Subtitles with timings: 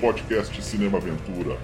[0.00, 1.58] podcast Cinema Aventura.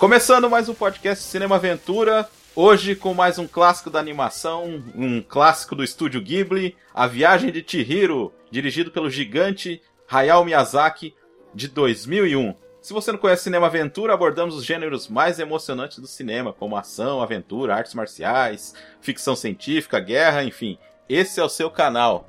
[0.00, 5.76] Começando mais um podcast Cinema Aventura, hoje com mais um clássico da animação, um clássico
[5.76, 11.14] do estúdio Ghibli, A Viagem de Chihiro, dirigido pelo gigante Hayao Miyazaki,
[11.54, 12.54] de 2001.
[12.80, 17.20] Se você não conhece Cinema Aventura, abordamos os gêneros mais emocionantes do cinema, como ação,
[17.20, 20.78] aventura, artes marciais, ficção científica, guerra, enfim.
[21.10, 22.26] Esse é o seu canal.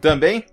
[0.00, 0.46] Também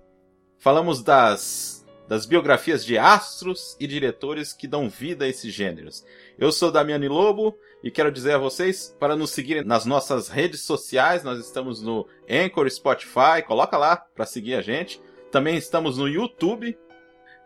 [0.58, 6.04] falamos das, das biografias de astros e diretores que dão vida a esses gêneros.
[6.38, 10.60] Eu sou Damiani Lobo e quero dizer a vocês para nos seguirem nas nossas redes
[10.62, 11.24] sociais.
[11.24, 15.00] Nós estamos no Anchor, Spotify, coloca lá para seguir a gente.
[15.30, 16.78] Também estamos no YouTube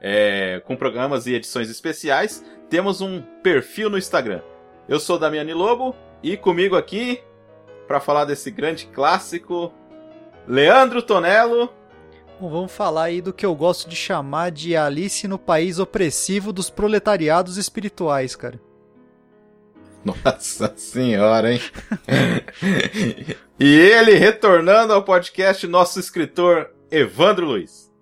[0.01, 2.45] é, com programas e edições especiais.
[2.69, 4.43] Temos um perfil no Instagram.
[4.89, 7.23] Eu sou Damiani Lobo e comigo aqui
[7.87, 9.73] para falar desse grande clássico,
[10.47, 11.73] Leandro Tonello.
[12.41, 16.53] Bom, vamos falar aí do que eu gosto de chamar de Alice no País Opressivo
[16.53, 18.61] dos Proletariados Espirituais, cara.
[20.05, 21.61] Nossa senhora, hein?
[23.59, 27.93] e ele retornando ao podcast, nosso escritor Evandro Luiz.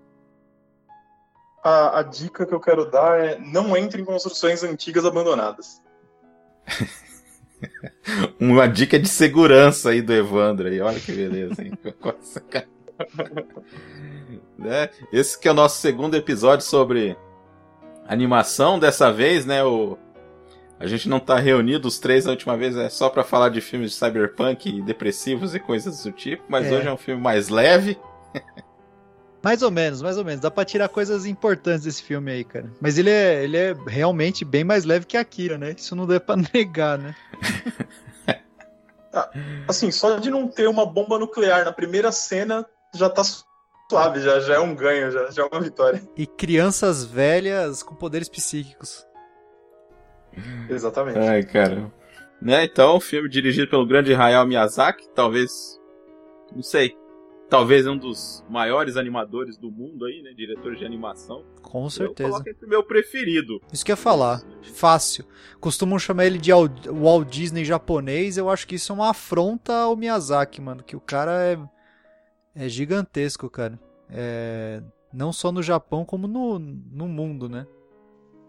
[1.65, 5.81] A, a, dica que eu quero dar é não entre em construções antigas abandonadas.
[8.39, 11.73] Uma dica de segurança aí do Evandro aí, olha que beleza, hein?
[14.59, 14.91] né?
[15.13, 17.17] Esse que é o nosso segundo episódio sobre
[18.07, 19.65] animação, dessa vez, né?
[19.65, 19.99] O
[20.79, 23.63] a gente não tá reunido os três a última vez, é só para falar de
[23.63, 26.77] filmes de cyberpunk depressivos e coisas do tipo, mas é.
[26.77, 27.99] hoje é um filme mais leve.
[29.43, 30.41] Mais ou menos, mais ou menos.
[30.41, 32.71] Dá pra tirar coisas importantes desse filme aí, cara.
[32.81, 35.75] Mas ele é, ele é realmente bem mais leve que Akira, né?
[35.77, 37.15] Isso não dá pra negar, né?
[39.13, 39.31] Ah,
[39.67, 43.23] assim, só de não ter uma bomba nuclear na primeira cena já tá
[43.91, 46.03] suave, já, já é um ganho, já, já é uma vitória.
[46.17, 49.07] E crianças velhas com poderes psíquicos.
[50.69, 51.19] Exatamente.
[51.19, 51.93] Ai, cara.
[52.41, 55.81] Né, então, filme dirigido pelo grande Hayao Miyazaki, talvez,
[56.55, 56.95] não sei,
[57.49, 61.45] talvez um dos maiores animadores do mundo aí, né, diretor de animação.
[61.63, 62.43] Com certeza.
[62.45, 63.59] Eu entre meu preferido.
[63.73, 64.43] Isso que eu ia falar,
[64.75, 65.25] fácil.
[65.59, 69.97] Costumam chamar ele de Walt Disney japonês, eu acho que isso é uma afronta ao
[69.97, 71.59] Miyazaki, mano, que o cara é,
[72.57, 73.79] é gigantesco, cara.
[74.11, 77.67] É, não só no Japão, como no, no mundo, né?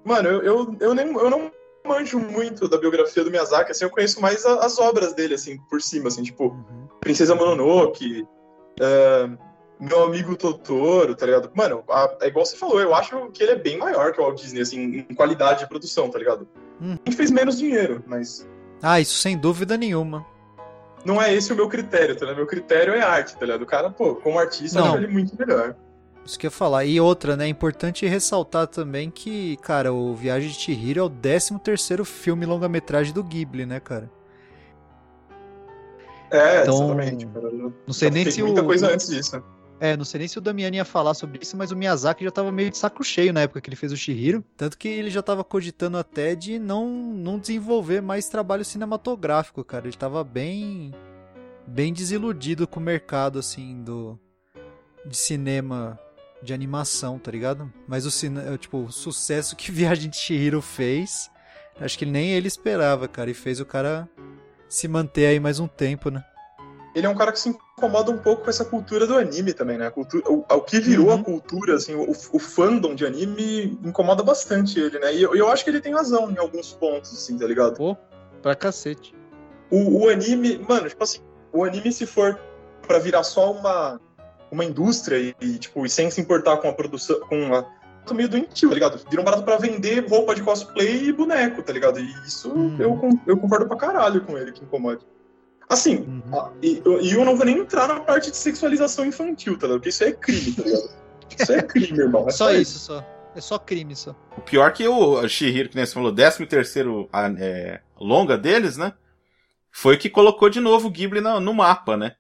[0.04, 1.52] Mano, eu, eu, eu, nem, eu não
[1.86, 5.58] manjo muito da biografia do Miyazaki, assim, eu conheço mais a, as obras dele, assim,
[5.70, 6.88] por cima, assim, tipo, uhum.
[7.00, 8.26] Princesa Mononoke,
[8.80, 9.30] é,
[9.80, 11.52] Meu Amigo Totoro, tá ligado?
[11.54, 14.24] Mano, a, é igual você falou, eu acho que ele é bem maior que o
[14.24, 16.48] Walt Disney, assim, em qualidade de produção, tá ligado?
[16.80, 16.94] Uhum.
[17.06, 18.48] A gente fez menos dinheiro, mas...
[18.82, 20.26] Ah, isso sem dúvida nenhuma.
[21.08, 22.36] Não é esse o meu critério, tá ligado?
[22.36, 23.62] Meu critério é arte, tá ligado?
[23.62, 24.88] O cara, pô, como artista, Não.
[24.88, 25.74] eu acho ele muito melhor.
[26.26, 26.84] Isso que eu ia falar.
[26.84, 27.46] E outra, né?
[27.46, 32.46] É importante ressaltar também que, cara, o Viagem de Chihiro é o 13 terceiro filme
[32.46, 34.12] longa-metragem do Ghibli, né, cara?
[36.30, 37.26] É, então, exatamente.
[37.88, 38.66] Não sei nem se muita o...
[38.66, 39.42] coisa antes disso.
[39.80, 42.32] É, não sei nem se o Damiani ia falar sobre isso, mas o Miyazaki já
[42.32, 44.44] tava meio de saco cheio na época que ele fez o Chihiro.
[44.56, 49.88] Tanto que ele já tava cogitando até de não, não desenvolver mais trabalho cinematográfico, cara.
[49.88, 50.94] Ele tava bem
[51.68, 54.18] bem desiludido com o mercado, assim, do
[55.06, 56.00] de cinema
[56.42, 57.72] de animação, tá ligado?
[57.88, 58.58] Mas o, cine...
[58.58, 61.30] tipo, o sucesso que Viagem de Chihiro fez,
[61.80, 64.08] acho que nem ele esperava, cara, e fez o cara
[64.68, 66.24] se manter aí mais um tempo, né?
[66.96, 69.78] Ele é um cara que se incomoda um pouco com essa cultura do anime também,
[69.78, 69.86] né?
[69.86, 71.14] A cultura, o, o que virou uhum.
[71.14, 75.14] a cultura, assim, o, o, fandom de anime incomoda bastante ele, né?
[75.14, 77.76] E eu, eu acho que ele tem razão em alguns pontos, assim, tá ligado?
[77.76, 77.96] Pô,
[78.42, 79.14] pra cacete.
[79.70, 81.20] O, o anime, mano, tipo assim,
[81.54, 82.40] o anime se for
[82.88, 84.00] para virar só uma
[84.50, 87.66] uma indústria e, e, tipo, e sem se importar com a produção, com a
[88.14, 89.02] meio doentio, tá ligado?
[89.10, 92.00] Viram barato pra vender roupa de cosplay e boneco, tá ligado?
[92.00, 92.78] E isso uhum.
[92.80, 95.02] eu, eu concordo pra caralho com ele, que incomoda.
[95.70, 96.22] Assim, uhum.
[96.34, 99.80] a, e, e, eu não vou nem entrar na parte de sexualização infantil, tá ligado?
[99.80, 100.90] Porque isso é crime, tá ligado?
[101.38, 102.28] Isso é crime, irmão.
[102.28, 103.06] É só, isso, só.
[103.36, 104.16] É só crime, só.
[104.38, 108.94] O pior que o Shihiro, que nem você falou, 13 terceiro é, longa deles, né?
[109.70, 112.16] Foi que colocou de novo o Ghibli no, no mapa, né?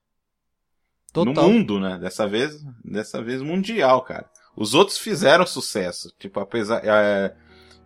[1.12, 1.34] Total.
[1.34, 1.98] No mundo, né?
[1.98, 4.30] Dessa vez, dessa vez mundial, cara.
[4.56, 6.14] Os outros fizeram sucesso.
[6.20, 6.82] Tipo, apesar.
[6.84, 7.34] É,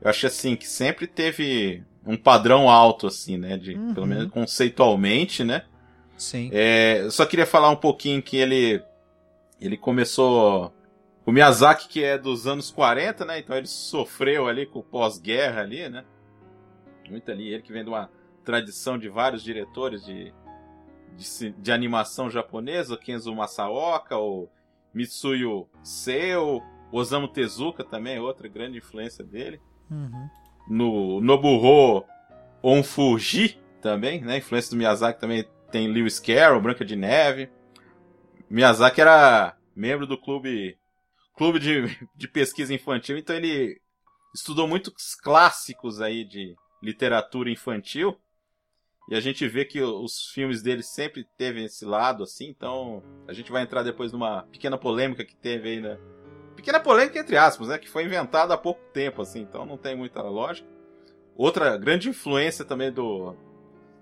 [0.02, 3.57] eu acho assim que sempre teve um padrão alto, assim, né?
[3.57, 3.94] De, uhum.
[3.94, 5.65] Pelo menos conceitualmente, né?
[6.18, 6.50] Sim.
[6.53, 8.83] É, eu só queria falar um pouquinho que ele.
[9.59, 10.74] Ele começou.
[11.25, 13.39] O Miyazaki, que é dos anos 40, né?
[13.39, 16.03] Então ele sofreu ali com o pós-guerra ali, né?
[17.09, 17.53] Muito ali.
[17.53, 18.09] Ele que vem de uma
[18.44, 20.33] tradição de vários diretores de,
[21.15, 24.50] de, de animação japonesa, Kenzo Masaoka, o
[24.94, 26.62] Mitsuyo Seo,
[26.92, 29.62] Osamu Tezuka também, outra grande influência dele.
[29.89, 30.30] Uhum.
[30.72, 32.06] No Nobuho
[32.64, 34.38] Onfuji também, né?
[34.38, 37.50] Influência do Miyazaki também tem Lewis Carroll, Branca de Neve.
[38.50, 40.78] Miyazaki era membro do clube
[41.36, 43.82] clube de, de pesquisa infantil, então ele
[44.34, 48.18] estudou muitos clássicos aí de literatura infantil.
[49.10, 53.34] E a gente vê que os filmes dele sempre teve esse lado, assim, então a
[53.34, 55.98] gente vai entrar depois numa pequena polêmica que teve aí, né?
[56.62, 57.78] Pequena polêmica, entre aspas, né?
[57.78, 60.68] Que foi inventada há pouco tempo, assim, então não tem muita lógica.
[61.36, 63.36] Outra grande influência também do,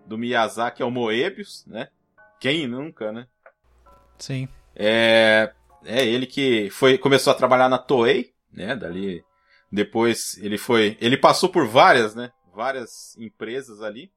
[0.05, 1.87] do Miyazaki é o Moebius, né?
[2.39, 3.27] Quem nunca, né?
[4.17, 4.47] Sim.
[4.75, 5.51] É,
[5.85, 8.75] é ele que foi começou a trabalhar na Toei, né?
[8.75, 9.23] Dali
[9.71, 12.31] depois ele foi, ele passou por várias, né?
[12.53, 14.11] Várias empresas ali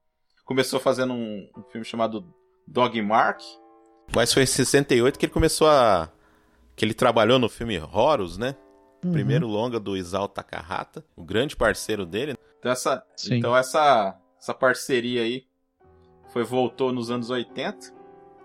[0.44, 2.26] começou fazendo um, um filme chamado
[2.66, 3.40] Dog Mark.
[4.14, 6.10] Mas foi em 68 que ele começou a.
[6.82, 8.56] que ele trabalhou no filme Horus, né?
[9.04, 9.12] Uhum.
[9.12, 12.34] Primeiro longa do Isao Takahata, o grande parceiro dele.
[12.58, 15.44] Então essa, então essa, essa parceria aí
[16.32, 17.94] foi voltou nos anos 80,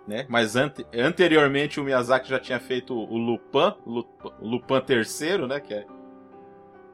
[0.07, 0.27] né?
[0.29, 4.05] Mas ante, anteriormente o Miyazaki já tinha feito o Lupin, o
[4.39, 5.59] Lupin terceiro, né?
[5.59, 5.87] Que é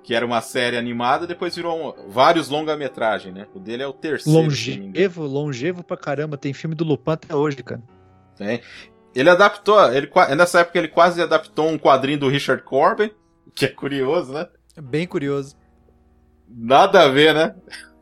[0.01, 3.47] que era uma série animada, depois virou um, vários longa-metragem, né?
[3.53, 4.39] O dele é o terceiro.
[4.39, 6.37] Longevo, longevo pra caramba.
[6.37, 7.83] Tem filme do Lupin até hoje, cara.
[8.37, 8.61] Tem.
[9.15, 13.11] Ele adaptou, ele, nessa época ele quase adaptou um quadrinho do Richard Corbin,
[13.53, 14.47] que é curioso, né?
[14.75, 15.55] É bem curioso.
[16.49, 17.55] Nada a ver, né?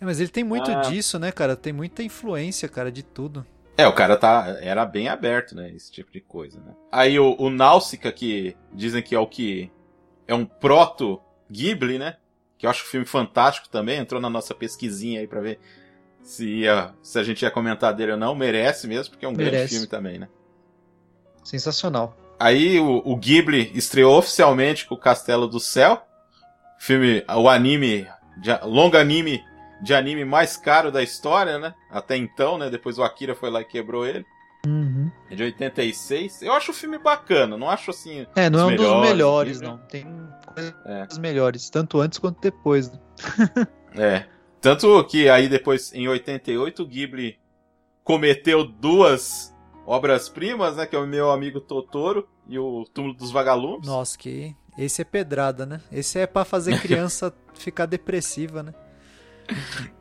[0.00, 0.80] É, mas ele tem muito ah.
[0.82, 1.56] disso, né, cara?
[1.56, 3.46] Tem muita influência, cara, de tudo.
[3.78, 5.70] É, o cara tá, era bem aberto, né?
[5.70, 6.74] Esse tipo de coisa, né?
[6.90, 9.70] Aí o, o Náusica, que dizem que é o que
[10.26, 11.20] é um proto
[11.50, 12.16] Ghibli, né?
[12.56, 13.98] Que eu acho um filme fantástico também.
[13.98, 15.58] Entrou na nossa pesquisinha aí pra ver
[16.26, 18.34] se, ia, se a gente ia comentar dele ou não.
[18.34, 19.52] Merece mesmo, porque é um Merece.
[19.52, 20.28] grande filme também, né?
[21.44, 22.16] Sensacional.
[22.38, 26.02] Aí o, o Ghibli estreou oficialmente com o Castelo do Céu.
[26.78, 28.06] Filme, o anime,
[28.64, 29.42] longo anime
[29.80, 31.74] de anime mais caro da história, né?
[31.90, 32.68] Até então, né?
[32.68, 34.26] Depois o Akira foi lá e quebrou ele.
[34.66, 35.10] Uhum.
[35.30, 36.42] É de 86.
[36.42, 38.26] Eu acho o filme bacana, não acho assim.
[38.34, 39.78] É, não é um melhores, dos melhores, não.
[39.78, 40.04] Tem
[40.52, 41.20] coisas é.
[41.20, 42.90] melhores, tanto antes quanto depois.
[42.90, 42.98] Né?
[43.96, 44.35] é.
[44.66, 47.38] Tanto que aí depois, em 88, o Ghibli
[48.02, 49.54] cometeu duas
[49.86, 50.84] obras-primas, né?
[50.84, 53.86] Que é o meu amigo Totoro e o Túmulo dos Vagalumes.
[53.86, 54.56] Nossa, que.
[54.76, 55.80] Esse é pedrada, né?
[55.92, 58.74] Esse é para fazer criança ficar depressiva, né?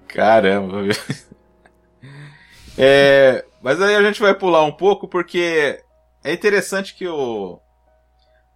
[0.07, 0.81] Caramba?
[2.75, 5.79] É, mas aí a gente vai pular um pouco porque
[6.23, 7.59] é interessante que o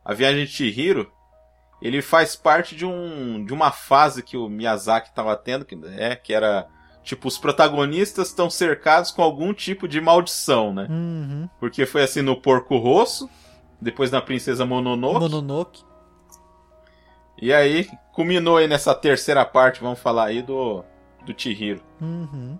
[0.03, 1.11] a viagem de Chihiro
[1.81, 6.15] ele faz parte de um de uma fase que o Miyazaki estava tendo que é
[6.15, 6.67] que era
[7.03, 10.87] tipo os protagonistas estão cercados com algum tipo de maldição, né?
[10.89, 11.49] Uhum.
[11.59, 13.29] Porque foi assim no Porco Rosso,
[13.81, 15.19] depois na Princesa Mononoke.
[15.19, 15.83] Mononoke.
[17.41, 20.83] E aí culminou aí nessa terceira parte, vamos falar aí do
[21.25, 21.81] do Chihiro.
[22.01, 22.57] Uhum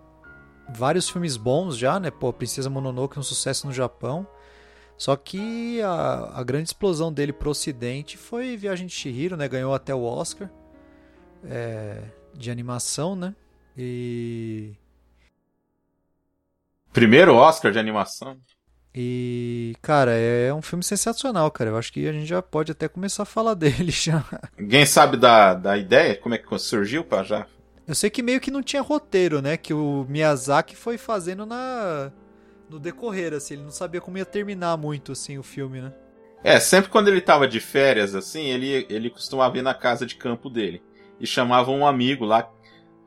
[0.73, 2.11] vários filmes bons já, né?
[2.11, 4.27] Pô, Princesa Mononoke é um sucesso no Japão.
[4.99, 9.47] Só que a, a grande explosão dele pro ocidente foi Viagem de Chihiro, né?
[9.47, 10.51] Ganhou até o Oscar
[11.45, 12.03] é,
[12.35, 13.33] de animação, né?
[13.77, 14.73] E...
[16.91, 18.37] Primeiro Oscar de animação.
[18.93, 21.69] E, cara, é um filme sensacional, cara.
[21.69, 24.25] Eu acho que a gente já pode até começar a falar dele já.
[24.57, 26.17] Ninguém sabe da, da ideia?
[26.17, 27.47] Como é que surgiu para já
[27.89, 29.57] eu sei que meio que não tinha roteiro, né?
[29.57, 32.11] Que o Miyazaki foi fazendo na
[32.69, 35.91] no decorrer, assim, ele não sabia como ia terminar muito, assim, o filme, né?
[36.43, 40.15] É, sempre quando ele tava de férias, assim, ele, ele costumava ir na casa de
[40.15, 40.81] campo dele.
[41.19, 42.49] E chamava um amigo lá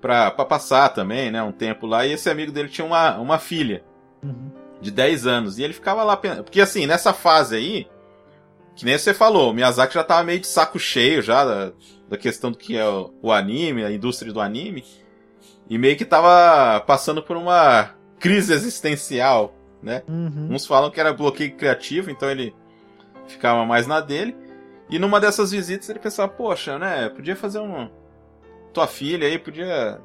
[0.00, 2.04] pra, pra passar também, né, um tempo lá.
[2.04, 3.82] E esse amigo dele tinha uma, uma filha
[4.22, 4.50] uhum.
[4.80, 5.58] de 10 anos.
[5.58, 7.86] E ele ficava lá, porque assim, nessa fase aí,
[8.76, 11.72] que nem você falou, o Miyazaki já tava meio de saco cheio já da,
[12.08, 14.84] da questão do que é o, o anime, a indústria do anime.
[15.70, 19.52] E meio que tava passando por uma crise existencial,
[19.82, 20.04] né?
[20.08, 20.50] Uhum.
[20.52, 22.54] Uns falam que era bloqueio criativo, então ele
[23.26, 24.36] ficava mais na dele.
[24.88, 27.90] E numa dessas visitas ele pensava, poxa, né, podia fazer um.
[28.72, 30.00] Tua filha aí podia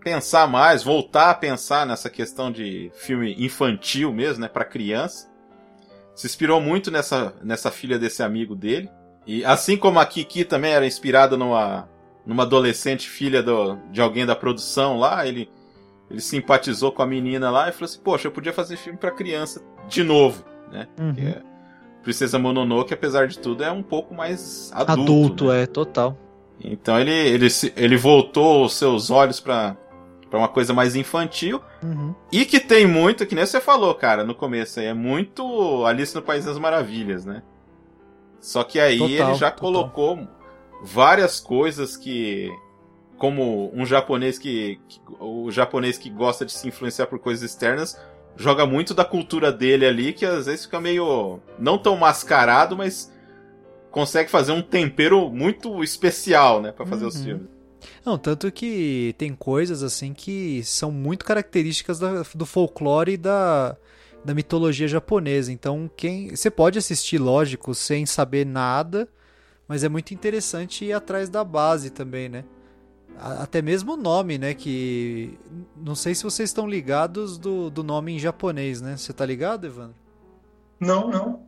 [0.00, 5.28] pensar mais, voltar a pensar nessa questão de filme infantil mesmo, né, para criança.
[6.14, 8.88] se inspirou muito nessa, nessa filha desse amigo dele.
[9.26, 11.88] E assim como a Kiki também era inspirada numa,
[12.24, 15.50] numa adolescente filha do, de alguém da produção lá, ele,
[16.10, 19.10] ele simpatizou com a menina lá e falou assim: Poxa, eu podia fazer filme para
[19.10, 20.86] criança de novo, né?
[20.98, 21.14] Uhum.
[21.18, 21.42] É,
[22.02, 25.02] Princesa Mononoke, apesar de tudo, é um pouco mais adulto.
[25.02, 25.62] Adulto, né?
[25.62, 26.16] é, total.
[26.62, 27.46] Então ele, ele,
[27.76, 29.76] ele voltou os seus olhos pra
[30.30, 31.60] pra uma coisa mais infantil.
[31.82, 32.14] Uhum.
[32.30, 36.14] E que tem muito, que nem você falou, cara, no começo aí, é muito Alice
[36.14, 37.42] no País das Maravilhas, né?
[38.40, 39.58] Só que aí Total, ele já total.
[39.58, 40.28] colocou
[40.82, 42.50] várias coisas que.
[43.18, 47.98] Como um japonês que, que- O japonês que gosta de se influenciar por coisas externas.
[48.36, 51.40] Joga muito da cultura dele ali, que às vezes fica meio.
[51.58, 53.10] Não tão mascarado, mas
[53.90, 56.70] consegue fazer um tempero muito especial, né?
[56.72, 57.24] Pra fazer os Uhum.
[57.24, 57.46] filmes.
[58.04, 63.76] Não, tanto que tem coisas assim que são muito características da- do folclore e da,
[64.24, 65.50] da mitologia japonesa.
[65.50, 69.08] Então, quem você pode assistir, lógico, sem saber nada,
[69.66, 72.44] mas é muito interessante ir atrás da base também, né?
[73.20, 74.54] Até mesmo o nome, né?
[74.54, 75.38] Que.
[75.76, 78.96] Não sei se vocês estão ligados do, do nome em japonês, né?
[78.96, 79.94] Você tá ligado, Evandro?
[80.78, 81.40] Não, não.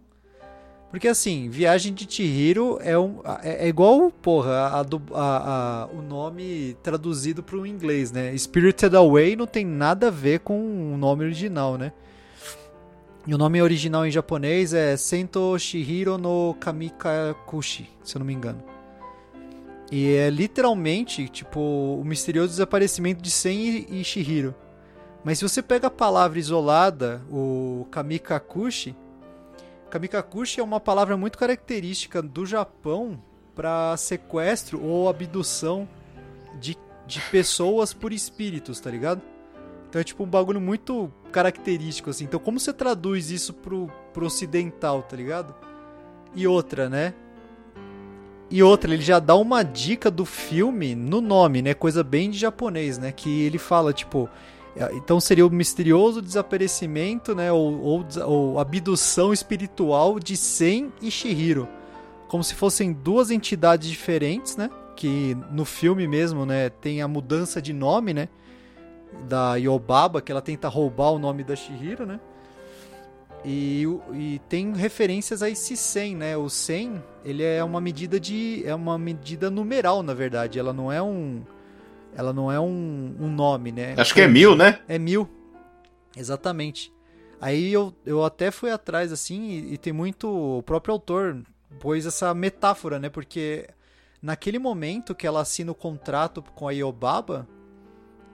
[0.90, 4.84] Porque assim, Viagem de Chihiro é, um, é, é igual, porra, a, a-
[5.82, 8.34] a- o nome traduzido para o inglês, né?
[8.38, 10.58] Spirited Away não tem nada a ver com
[10.94, 11.92] o nome original, né?
[13.26, 18.32] E o nome original em japonês é Sento Shihiro no Kamikakushi, se eu não me
[18.32, 18.62] engano.
[19.90, 24.54] E é literalmente, tipo, o misterioso desaparecimento de Sen e, Shihiro.
[25.24, 28.94] Mas se você pega a palavra isolada, o Kamikakushi,
[29.90, 33.22] Kamikakushi é uma palavra muito característica do Japão
[33.54, 35.88] para sequestro ou abdução
[36.60, 36.76] de,
[37.06, 39.22] de pessoas por espíritos, tá ligado?
[39.88, 42.24] Então é tipo um bagulho muito característico, assim.
[42.24, 45.54] Então como você traduz isso pro, pro ocidental, tá ligado?
[46.34, 47.14] E outra, né?
[48.50, 51.74] E outra, ele já dá uma dica do filme no nome, né?
[51.74, 53.12] Coisa bem de japonês, né?
[53.12, 54.28] Que ele fala, tipo,
[54.74, 57.52] é, então seria o misterioso desaparecimento, né?
[57.52, 61.68] Ou, ou, ou abdução espiritual de Sen e Shihiro.
[62.26, 64.70] Como se fossem duas entidades diferentes, né?
[64.96, 66.70] Que no filme mesmo, né?
[66.70, 68.28] Tem a mudança de nome, né?
[69.28, 72.18] Da Yobaba, que ela tenta roubar o nome da Shihiro, né?
[73.44, 76.36] E, e tem referências a esse 100, né?
[76.36, 80.58] O 100, ele é uma medida de é uma medida numeral, na verdade.
[80.58, 81.42] Ela não é um
[82.16, 83.94] ela não é um, um nome, né?
[83.96, 84.80] Acho que é mil, né?
[84.88, 85.28] É mil.
[86.16, 86.92] Exatamente.
[87.40, 90.28] Aí eu, eu até fui atrás, assim, e, e tem muito.
[90.28, 91.42] O próprio autor
[91.78, 93.08] pôs essa metáfora, né?
[93.08, 93.68] Porque
[94.20, 97.46] naquele momento que ela assina o contrato com a Iobaba,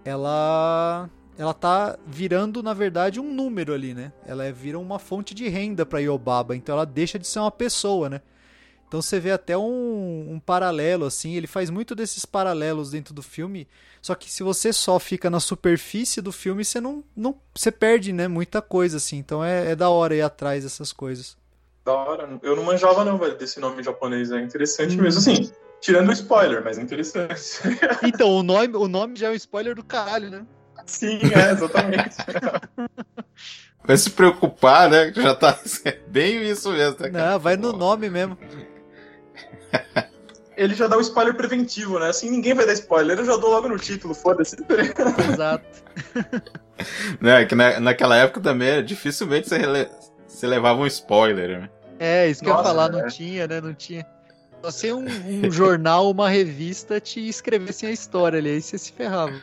[0.04, 1.10] ela.
[1.36, 4.12] Ela tá virando, na verdade, um número ali, né?
[4.26, 6.54] Ela é- vira uma fonte de renda pra Iobaba.
[6.54, 8.20] Então ela deixa de ser uma pessoa, né?
[8.86, 11.34] Então você vê até um, um paralelo, assim.
[11.34, 13.66] Ele faz muito desses paralelos dentro do filme.
[14.00, 17.02] Só que se você só fica na superfície do filme, você não.
[17.16, 18.28] não você perde, né?
[18.28, 19.16] Muita coisa, assim.
[19.16, 21.36] Então é, é da hora ir atrás dessas coisas.
[21.84, 22.38] Da hora.
[22.42, 24.30] Eu não manjava, não, velho, desse nome japonês.
[24.30, 25.02] É interessante Hum.
[25.02, 25.18] mesmo.
[25.18, 25.50] Assim,
[25.80, 27.34] tirando o spoiler, mas é interessante.
[28.04, 30.46] Então, o nome, o nome já é um spoiler do caralho, né?
[30.86, 32.16] Sim, é, exatamente.
[33.86, 35.12] Vai se preocupar, né?
[35.12, 37.32] Já tá é bem isso mesmo, né, cara?
[37.32, 38.38] Não, vai no nome mesmo.
[40.56, 42.08] Ele já dá o spoiler preventivo, né?
[42.08, 44.56] Assim, ninguém vai dar spoiler, eu já dou logo no título, foda-se.
[45.32, 45.66] Exato.
[47.20, 49.90] Né, que na, naquela época também dificilmente você, rele-
[50.26, 51.70] você levava um spoiler, né?
[51.98, 53.06] É, isso que eu ia Nossa, falar, não é.
[53.08, 53.60] tinha, né?
[53.60, 54.06] Não tinha.
[54.62, 55.04] Só se um,
[55.46, 59.34] um jornal, uma revista te escrevessem a história ali, aí você se ferrava.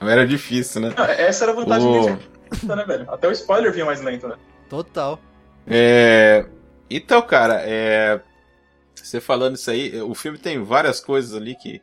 [0.00, 0.94] Era difícil, né?
[0.96, 2.18] Não, Essa era a vantagem O- mesmo,
[2.76, 3.10] né, velho?
[3.10, 4.36] Até o spoiler vinha mais lento, né?
[4.68, 5.18] Total.
[5.66, 6.46] É,
[6.90, 8.20] Então, cara, é,
[8.94, 11.80] você falando isso aí, o filme tem várias coisas ali que,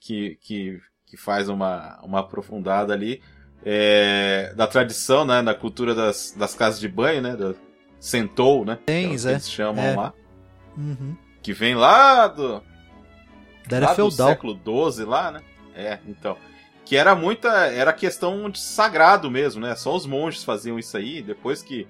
[0.00, 3.20] que, que, que faz uma, uma aprofundada ali
[3.64, 7.56] é, da tradição, né, da cultura das, das casas de banho, né, do
[8.00, 9.32] Sentou, né, é Tens, que é.
[9.32, 9.96] eles chamam É.
[9.96, 10.12] lá,
[10.76, 11.16] Uhum.
[11.42, 12.62] que vem lá do,
[13.68, 14.28] Da era lá do feudal.
[14.28, 14.58] século
[14.92, 15.40] XII lá, né,
[15.74, 16.36] é, então,
[16.86, 21.20] que era muita, era questão de sagrado mesmo, né, só os monges faziam isso aí,
[21.22, 21.86] depois que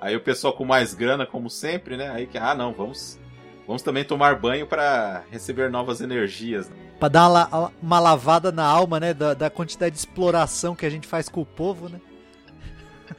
[0.00, 2.10] Aí o pessoal com mais grana, como sempre, né?
[2.10, 3.18] Aí que, ah, não, vamos,
[3.66, 6.68] vamos também tomar banho para receber novas energias.
[6.68, 6.76] né?
[6.98, 9.14] Pra dar uma, la- uma lavada na alma, né?
[9.14, 11.98] Da, da quantidade de exploração que a gente faz com o povo, né?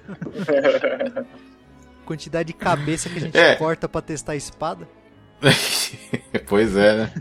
[2.06, 3.56] Quantidade de cabeça que a gente É.
[3.56, 4.88] corta pra testar a espada.
[6.48, 7.14] pois é, né?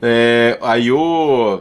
[0.00, 1.60] É, aí o.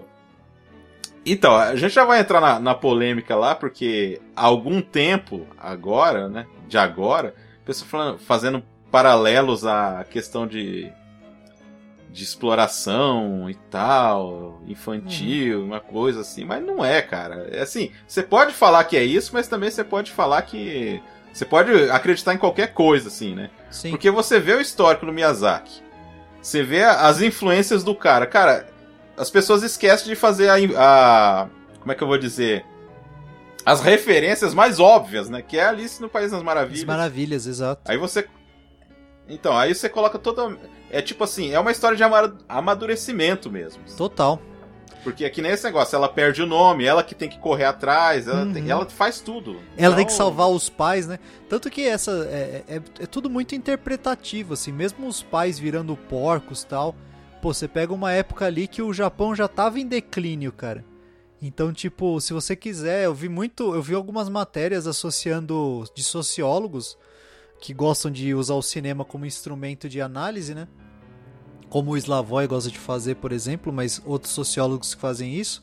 [1.25, 6.27] Então, a gente já vai entrar na, na polêmica lá, porque há algum tempo, agora,
[6.27, 6.45] né?
[6.67, 7.33] De agora,
[7.65, 10.91] pessoa falando, fazendo paralelos à questão de
[12.13, 15.65] de exploração e tal, infantil, uhum.
[15.65, 17.49] uma coisa assim, mas não é, cara.
[17.51, 21.01] É assim, você pode falar que é isso, mas também você pode falar que
[21.33, 23.49] você pode acreditar em qualquer coisa assim, né?
[23.71, 23.89] Sim.
[23.89, 25.81] Porque você vê o histórico do Miyazaki.
[26.39, 28.27] Você vê as influências do cara.
[28.27, 28.67] Cara,
[29.17, 31.47] as pessoas esquecem de fazer a, a
[31.79, 32.65] como é que eu vou dizer?
[33.65, 35.41] As referências mais óbvias, né?
[35.41, 36.81] Que é Alice no País das Maravilhas.
[36.81, 37.89] As Maravilhas, exato.
[37.89, 38.27] Aí você
[39.27, 40.57] então, aí você coloca toda.
[40.89, 42.03] É tipo assim, é uma história de
[42.47, 43.81] amadurecimento mesmo.
[43.97, 44.39] Total.
[45.03, 48.25] Porque aqui é nesse negócio, ela perde o nome, ela que tem que correr atrás,
[48.25, 48.53] ela, uhum.
[48.53, 49.51] tem, ela faz tudo.
[49.51, 49.95] Ela então...
[49.95, 51.19] tem que salvar os pais, né?
[51.49, 56.63] Tanto que essa é, é, é, tudo muito interpretativo, assim, mesmo os pais virando porcos
[56.63, 56.95] tal.
[57.43, 60.85] Pô, você pega uma época ali que o Japão já tava em declínio, cara.
[61.41, 66.97] Então, tipo, se você quiser, eu vi muito, eu vi algumas matérias associando de sociólogos
[67.59, 70.69] que gostam de usar o cinema como instrumento de análise, né?
[71.67, 75.61] Como o Slavoj gosta de fazer, por exemplo, mas outros sociólogos que fazem isso,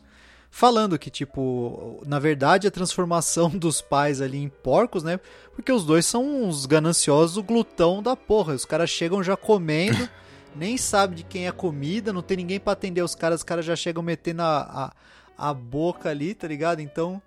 [0.50, 5.18] falando que, tipo, na verdade a transformação dos pais ali em porcos, né?
[5.54, 8.52] Porque os dois são uns gananciosos glutão da porra.
[8.52, 10.06] Os caras chegam já comendo,
[10.54, 13.45] nem sabe de quem é a comida, não tem ninguém para atender os caras, os
[13.45, 14.92] caras já chegam metendo a,
[15.37, 16.80] a, a boca ali, tá ligado?
[16.80, 17.23] Então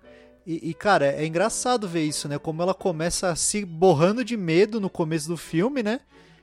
[0.46, 2.38] e, e, cara, é engraçado ver isso, né?
[2.38, 6.00] Como ela começa se borrando de medo no começo do filme, né?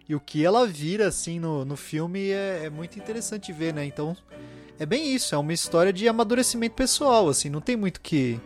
[0.09, 3.85] E o que ela vira, assim, no, no filme é, é muito interessante ver, né?
[3.85, 4.17] Então,
[4.79, 5.35] é bem isso.
[5.35, 7.49] É uma história de amadurecimento pessoal, assim.
[7.49, 8.39] Não tem muito que...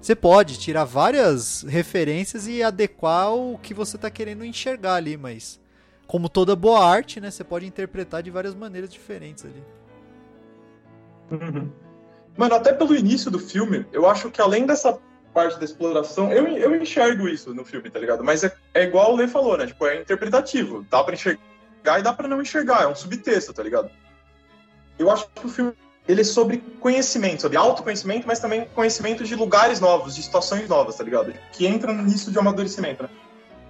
[0.00, 5.58] Você pode tirar várias referências e adequar o que você tá querendo enxergar ali, mas...
[6.06, 7.30] Como toda boa arte, né?
[7.30, 9.62] Você pode interpretar de várias maneiras diferentes ali.
[11.30, 11.70] Uhum.
[12.36, 14.98] Mano, até pelo início do filme, eu acho que além dessa
[15.32, 18.22] parte da exploração, eu, eu enxergo isso no filme, tá ligado?
[18.22, 19.66] Mas é, é igual o Lê falou, né?
[19.66, 20.86] Tipo, é interpretativo.
[20.90, 22.82] Dá pra enxergar e dá pra não enxergar.
[22.82, 23.90] É um subtexto, tá ligado?
[24.98, 25.72] Eu acho que o filme
[26.08, 30.96] ele é sobre conhecimento, sobre autoconhecimento, mas também conhecimento de lugares novos, de situações novas,
[30.96, 31.34] tá ligado?
[31.52, 33.08] Que entra nisso de amadurecimento, né?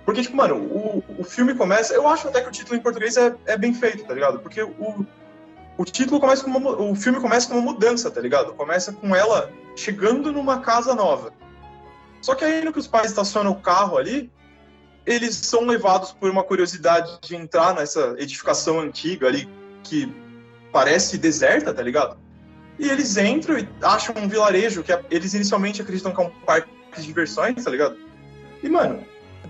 [0.07, 1.93] Porque, tipo, mano, o, o filme começa.
[1.93, 4.39] Eu acho até que o título em português é, é bem feito, tá ligado?
[4.39, 5.05] Porque o,
[5.77, 8.55] o título começa com uma, o filme começa com uma mudança, tá ligado?
[8.55, 11.33] Começa com ela chegando numa casa nova.
[12.23, 14.31] Só que aí no que os pais estacionam o carro ali,
[15.05, 19.49] eles são levados por uma curiosidade de entrar nessa edificação antiga ali
[19.83, 20.13] que
[20.71, 22.17] parece deserta, tá ligado?
[22.79, 26.31] E eles entram e acham um vilarejo que é, eles inicialmente acreditam que é um
[26.45, 27.97] parque de diversões, tá ligado?
[28.63, 29.05] E mano,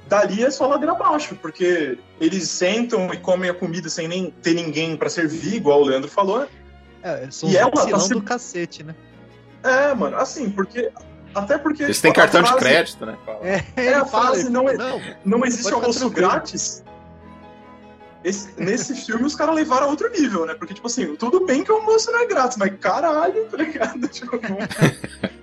[0.09, 4.55] dali é só ladeira abaixo, porque eles sentam e comem a comida sem nem ter
[4.55, 6.47] ninguém para servir, igual o Leandro falou.
[7.03, 8.15] É, são e ela tá se...
[8.15, 8.95] do cacete, né?
[9.63, 10.91] É, mano, assim, porque.
[11.35, 11.83] Até porque.
[11.83, 12.55] Eles têm cartão frase...
[12.55, 13.17] de crédito, né?
[13.43, 16.85] É, é a frase não, é, não, não existe almoço grátis.
[18.27, 20.55] Esse, nesse filme os caras levaram a outro nível, né?
[20.55, 24.01] Porque, tipo assim, tudo bem que o almoço não é grátis, mas caralho, tá ligado?
[24.11, 24.41] Tipo,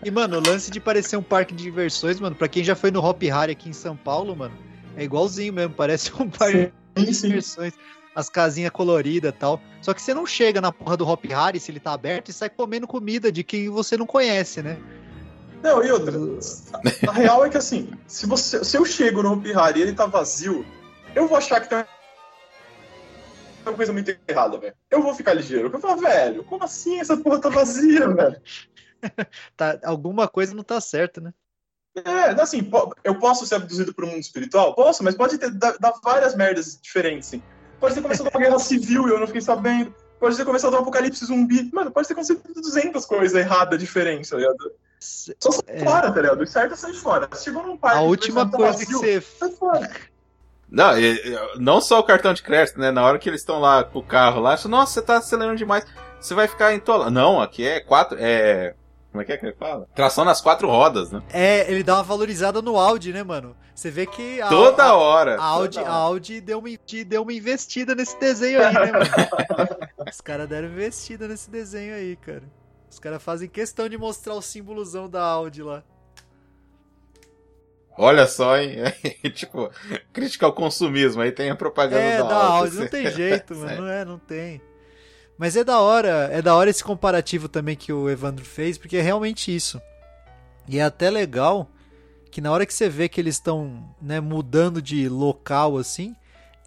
[0.04, 2.92] e, mano, o lance de parecer um parque de diversões, mano, pra quem já foi
[2.92, 4.54] no Hop Harry aqui em São Paulo, mano,
[4.98, 7.28] é igualzinho mesmo, parece um parque sim, de sim.
[7.30, 7.74] diversões.
[8.14, 9.62] As casinhas coloridas e tal.
[9.82, 12.34] Só que você não chega na porra do Hop Harry, se ele tá aberto, e
[12.34, 14.78] sai comendo comida de quem você não conhece, né?
[15.64, 16.14] Não, e outra,
[17.08, 19.94] a real é que assim, se, você, se eu chego no Hop Harry e ele
[19.94, 20.66] tá vazio,
[21.16, 21.86] eu vou achar que tem
[23.70, 24.76] uma coisa muito errada, velho.
[24.90, 25.70] Eu vou ficar ligeiro.
[25.72, 28.42] Eu falo, velho, como assim essa porra tá vazia, velho?
[29.56, 31.34] tá, alguma coisa não tá certa, né?
[31.96, 32.68] É, assim,
[33.04, 34.74] eu posso ser abduzido para o mundo espiritual?
[34.74, 37.44] Posso, mas pode ter dar, dar várias merdas diferentes, assim.
[37.80, 39.94] Pode ter começado uma guerra civil e eu não fiquei sabendo.
[40.20, 41.70] Pode ter começado um apocalipse zumbi.
[41.72, 44.72] Mano, pode ter acontecido 200 coisas erradas, diferentes, tá ligado?
[45.00, 45.84] Só sai é...
[45.84, 46.42] fora, tá ligado?
[46.42, 47.30] O certo é sair fora.
[47.36, 47.98] Chegou num parque...
[47.98, 49.22] A última coisa vazio, que você...
[49.22, 49.92] Sai fora.
[50.74, 50.92] Não,
[51.60, 52.90] não só o cartão de crédito, né?
[52.90, 55.86] Na hora que eles estão lá com o carro lá, nossa, você tá acelerando demais.
[56.20, 57.12] Você vai ficar entolado.
[57.12, 58.18] Não, aqui é quatro.
[58.20, 58.74] É.
[59.12, 59.88] Como é que é que ele fala?
[59.94, 61.22] Tração nas quatro rodas, né?
[61.32, 63.56] É, ele dá uma valorizada no Audi, né, mano?
[63.76, 64.42] Você vê que.
[64.42, 65.36] A, toda a, hora.
[65.40, 66.70] A Audi, a Audi deu, uma,
[67.06, 69.06] deu uma investida nesse desenho aí, né, mano?
[70.10, 72.44] Os caras deram investida nesse desenho aí, cara.
[72.90, 75.84] Os caras fazem questão de mostrar o símbolozão da Audi lá.
[77.98, 78.78] Olha só, hein?
[79.34, 79.70] tipo,
[80.12, 81.22] crítica ao consumismo.
[81.22, 82.70] Aí tem a propaganda é, da, da Audi.
[82.70, 82.80] Assim.
[82.80, 83.78] Não tem jeito, mano.
[83.84, 84.62] Não é, não tem.
[85.38, 88.98] Mas é da hora, é da hora esse comparativo também que o Evandro fez, porque
[88.98, 89.82] é realmente isso.
[90.68, 91.70] E é até legal
[92.32, 96.16] que na hora que você vê que eles estão né, mudando de local assim,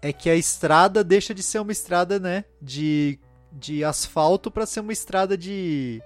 [0.01, 3.19] é que a estrada deixa de ser uma estrada né, de,
[3.51, 6.01] de asfalto para ser uma estrada de,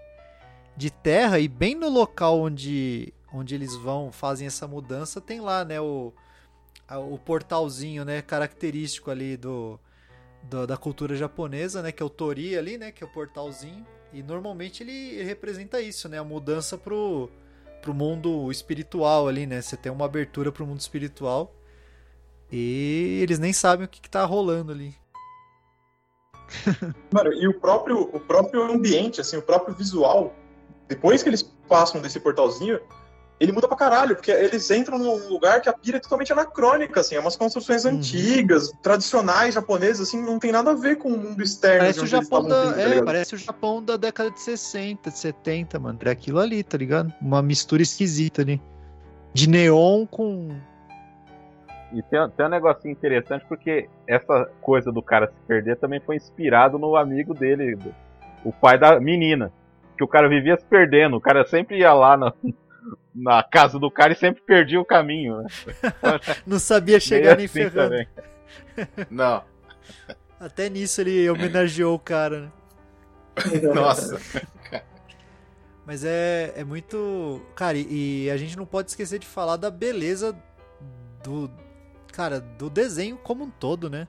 [0.78, 1.40] de terra.
[1.40, 6.14] E bem no local onde onde eles vão, fazem essa mudança, tem lá, né, o
[6.98, 9.80] o portalzinho, né, característico ali do,
[10.44, 13.86] do, da cultura japonesa, né, que é o tori ali, né, que é o portalzinho.
[14.14, 17.30] E normalmente ele, ele representa isso, né, a mudança pro,
[17.82, 19.62] pro mundo espiritual ali, né?
[19.62, 21.56] Você tem uma abertura pro mundo espiritual.
[22.52, 24.94] E eles nem sabem o que, que tá rolando ali.
[27.10, 30.36] Mano, e o próprio, o próprio ambiente, assim, o próprio visual,
[30.90, 32.82] depois que eles passam desse portalzinho,
[33.42, 37.00] ele muda pra caralho, porque eles entram num lugar que a pira é totalmente anacrônica,
[37.00, 37.94] assim, é umas construções uhum.
[37.94, 41.80] antigas, tradicionais, japonesas, assim, não tem nada a ver com o mundo externo.
[41.80, 45.18] Parece o Japão da, vindo, tá é, parece o Japão da década de 60, de
[45.18, 47.12] 70, mano, é aquilo ali, tá ligado?
[47.20, 48.62] Uma mistura esquisita ali.
[49.34, 50.50] De neon com...
[51.92, 56.16] E tem, tem um negocinho interessante, porque essa coisa do cara se perder também foi
[56.16, 57.76] inspirado no amigo dele,
[58.46, 59.52] o pai da menina.
[59.98, 62.34] Que o cara vivia se perdendo, o cara sempre ia lá na,
[63.14, 65.38] na casa do cara e sempre perdia o caminho.
[65.38, 65.48] Né?
[66.46, 67.90] Não sabia chegar nem assim ferrando.
[67.90, 68.08] Também.
[69.10, 69.44] Não.
[70.40, 72.52] Até nisso ele homenageou o cara, né?
[73.74, 74.20] Nossa.
[75.86, 77.42] Mas é, é muito.
[77.56, 80.36] Cara, e, e, a gente não pode esquecer de falar da beleza
[81.24, 81.50] do.
[82.12, 84.08] Cara, do desenho como um todo, né?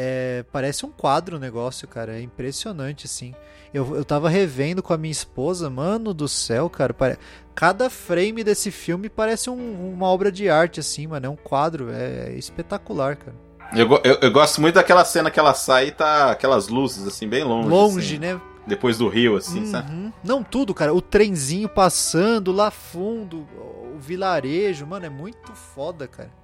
[0.00, 2.16] É, parece um quadro o negócio, cara.
[2.16, 3.34] É impressionante, assim.
[3.74, 6.94] Eu, eu tava revendo com a minha esposa, mano do céu, cara.
[6.94, 7.18] Pare...
[7.52, 11.26] Cada frame desse filme parece um, uma obra de arte, assim, mano.
[11.26, 11.90] É um quadro.
[11.90, 13.34] É, espetacular, cara.
[13.74, 17.28] Eu, eu, eu, gosto muito daquela cena que ela sai e tá aquelas luzes, assim,
[17.28, 17.68] bem longe.
[17.68, 18.40] Longe, assim, né?
[18.68, 19.66] Depois do rio, assim, uhum.
[19.66, 20.12] sabe?
[20.22, 20.94] Não, tudo, cara.
[20.94, 26.37] O trenzinho passando lá fundo, o vilarejo, mano, é muito foda, cara.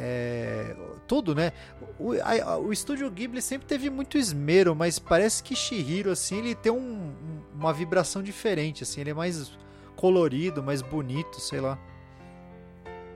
[0.00, 0.76] É,
[1.08, 1.52] tudo, né?
[1.98, 6.54] O, a, o estúdio Ghibli sempre teve muito esmero, mas parece que Shihiro, assim, ele
[6.54, 7.12] tem um,
[7.52, 9.50] uma vibração diferente, assim, ele é mais
[9.96, 11.76] colorido, mais bonito, sei lá.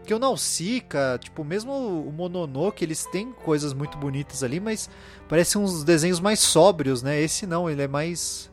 [0.04, 4.90] Que o Nausicaa, tipo, mesmo o Mononoke, eles têm coisas muito bonitas ali, mas
[5.28, 7.20] parecem uns desenhos mais sóbrios, né?
[7.20, 8.50] Esse não, ele é mais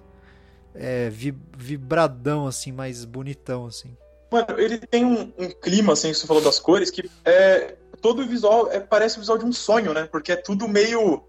[0.75, 3.97] é, vibradão, assim, mais bonitão, assim.
[4.31, 8.21] Mano, ele tem um, um clima, assim, que você falou das cores, que é, todo
[8.21, 10.07] o visual é, parece o visual de um sonho, né?
[10.11, 11.23] Porque é tudo meio.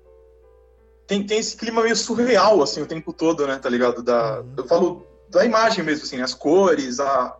[1.07, 3.59] Tem, tem esse clima meio surreal, assim, o tempo todo, né?
[3.59, 4.03] Tá ligado?
[4.03, 4.55] Da, uhum.
[4.57, 7.37] eu falo da imagem mesmo, assim, as cores, a,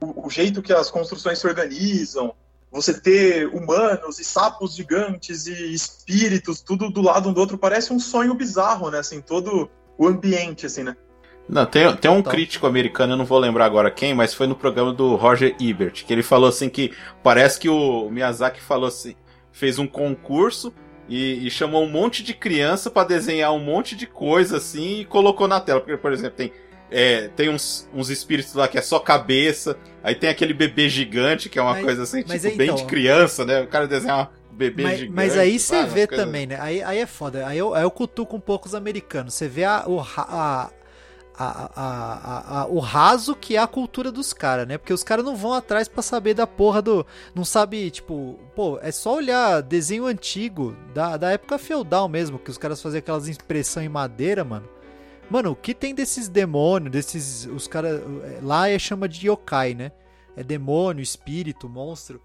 [0.00, 2.34] o, o jeito que as construções se organizam,
[2.70, 7.92] você ter humanos e sapos gigantes e espíritos, tudo do lado um do outro, parece
[7.92, 8.98] um sonho bizarro, né?
[8.98, 10.96] Assim, todo o ambiente, assim, né?
[11.50, 14.54] Não, tem, tem um crítico americano, eu não vou lembrar agora quem, mas foi no
[14.54, 16.92] programa do Roger Ebert, que ele falou assim que
[17.24, 19.16] parece que o Miyazaki falou assim,
[19.50, 20.72] fez um concurso
[21.08, 25.04] e, e chamou um monte de criança para desenhar um monte de coisa assim e
[25.04, 25.80] colocou na tela.
[25.80, 26.52] Porque, por exemplo, tem,
[26.88, 31.48] é, tem uns, uns espíritos lá que é só cabeça, aí tem aquele bebê gigante,
[31.48, 33.62] que é uma mas, coisa assim, tipo, então, bem de criança, né?
[33.62, 35.16] O cara desenha um bebê mas, gigante.
[35.16, 36.58] Mas aí você vê também, né?
[36.60, 37.44] Aí, aí é foda.
[37.44, 39.34] Aí eu, aí eu cutuco um pouco os americanos.
[39.34, 40.70] Você vê a, o, a,
[41.42, 44.76] a, a, o raso que é a cultura dos caras, né?
[44.76, 47.06] Porque os caras não vão atrás para saber da porra do.
[47.34, 52.50] Não sabe, tipo, pô, é só olhar desenho antigo, da, da época feudal mesmo, que
[52.50, 54.68] os caras faziam aquelas impressão em madeira, mano.
[55.30, 57.46] Mano, o que tem desses demônios, desses.
[57.46, 58.02] Os caras.
[58.42, 59.92] Lá é chama de yokai, né?
[60.36, 62.20] É demônio, espírito, monstro.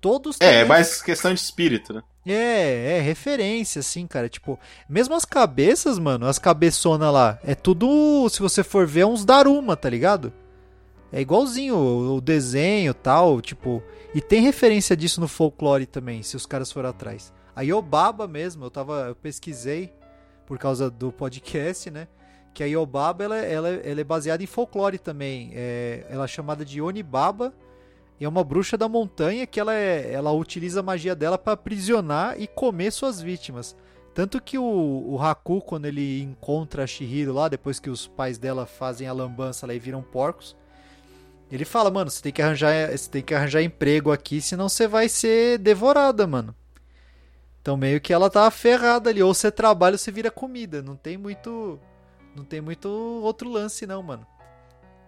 [0.00, 0.36] Todos.
[0.40, 2.02] É, é mais questão de espírito, né?
[2.26, 4.28] É, é referência, assim, cara.
[4.28, 4.58] Tipo,
[4.88, 9.24] mesmo as cabeças, mano, as cabeçonas lá, é tudo, se você for ver, é uns
[9.24, 10.32] Daruma, tá ligado?
[11.12, 13.82] É igualzinho o desenho tal, tipo.
[14.14, 17.32] E tem referência disso no folclore também, se os caras forem atrás.
[17.54, 19.08] A Yobaba mesmo, eu tava.
[19.08, 19.92] Eu pesquisei
[20.46, 22.08] por causa do podcast, né?
[22.54, 25.50] Que a Yobaba ela, ela, ela é baseada em folclore também.
[25.54, 27.52] É, ela é chamada de Onibaba
[28.20, 31.54] e é uma bruxa da montanha que ela, é, ela utiliza a magia dela para
[31.54, 33.74] aprisionar e comer suas vítimas.
[34.14, 38.36] Tanto que o, o Haku, quando ele encontra a Shihiro lá, depois que os pais
[38.36, 40.54] dela fazem a lambança lá e viram porcos,
[41.50, 44.86] ele fala, mano, você tem que arranjar, você tem que arranjar emprego aqui, senão você
[44.86, 46.54] vai ser devorada, mano.
[47.62, 50.94] Então meio que ela tá ferrada ali, ou você trabalha ou você vira comida, não
[50.94, 51.80] tem muito
[52.36, 54.26] não tem muito outro lance não, mano.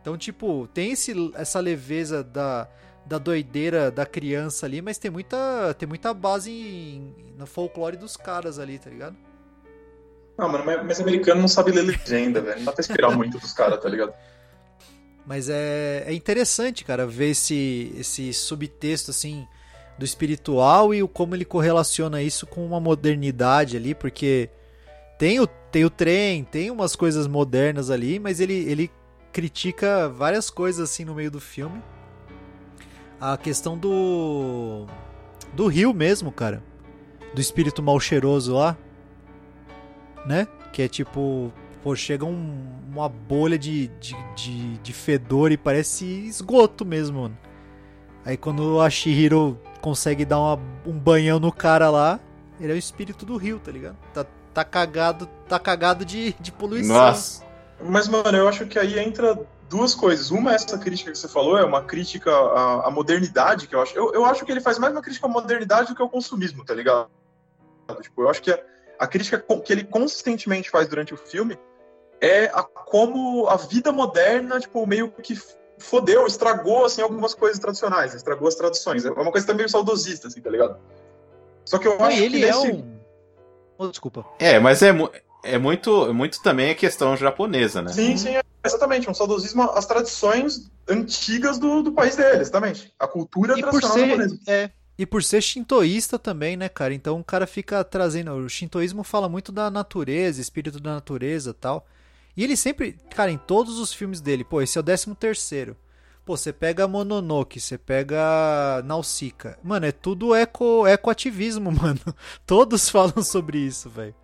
[0.00, 2.68] Então, tipo, tem esse, essa leveza da
[3.04, 8.16] da doideira da criança ali, mas tem muita, tem muita base em, no folclore dos
[8.16, 9.16] caras ali, tá ligado?
[10.38, 12.58] Não, mano, mas, mas americano não sabe ler legenda, velho.
[12.58, 14.12] Não dá pra esperar muito dos caras, tá ligado?
[15.24, 19.46] Mas é, é interessante, cara, ver esse, esse subtexto, assim,
[19.96, 24.50] do espiritual e o, como ele correlaciona isso com uma modernidade ali, porque
[25.20, 28.90] tem o, tem o trem, tem umas coisas modernas ali, mas ele, ele
[29.32, 31.80] critica várias coisas, assim, no meio do filme
[33.22, 34.84] a questão do
[35.54, 36.60] do rio mesmo, cara.
[37.32, 38.76] Do espírito mal cheiroso lá.
[40.26, 40.48] Né?
[40.72, 41.52] Que é tipo.
[41.82, 47.38] Pô, chega um, uma bolha de, de, de, de fedor e parece esgoto mesmo, mano.
[48.24, 52.20] Aí quando a Shihiro consegue dar uma, um banhão no cara lá,
[52.60, 53.96] ele é o espírito do rio, tá ligado?
[54.14, 56.94] Tá, tá cagado, tá cagado de, de poluição.
[56.94, 57.44] Nossa.
[57.84, 59.36] Mas, mano, eu acho que aí entra
[59.72, 60.30] duas coisas.
[60.30, 63.80] Uma é essa crítica que você falou, é uma crítica à, à modernidade, que eu
[63.80, 63.96] acho.
[63.96, 66.64] Eu, eu acho que ele faz mais uma crítica à modernidade do que ao consumismo,
[66.64, 67.08] tá ligado?
[68.02, 68.62] Tipo, eu acho que a,
[68.98, 71.58] a crítica que ele consistentemente faz durante o filme
[72.20, 75.36] é a como a vida moderna, tipo, meio que
[75.78, 79.04] fodeu, estragou, assim, algumas coisas tradicionais, estragou as tradições.
[79.04, 80.78] É uma coisa também saudosista, assim, tá ligado?
[81.64, 82.72] Só que eu Não, acho e ele que é nesse...
[82.72, 83.00] um.
[83.78, 84.26] Oh, desculpa.
[84.38, 84.92] É, mas é,
[85.42, 87.92] é muito, muito também a questão japonesa, né?
[87.92, 89.08] Sim, sim, é exatamente.
[89.10, 92.92] Um saudosismo às tradições antigas do, do país dele, exatamente.
[92.98, 94.40] A cultura E por tradicional ser, japonesa.
[94.46, 96.94] é, e por ser shintoísta também, né, cara?
[96.94, 98.32] Então o cara fica trazendo.
[98.32, 101.86] O shintoísmo fala muito da natureza, espírito da natureza e tal.
[102.36, 105.76] E ele sempre, cara, em todos os filmes dele, pô, esse é o décimo terceiro.
[106.24, 109.58] Pô, você pega Mononoke, você pega Nausicaa.
[109.62, 112.00] Mano, é tudo eco, ecoativismo, mano.
[112.46, 114.14] Todos falam sobre isso, velho.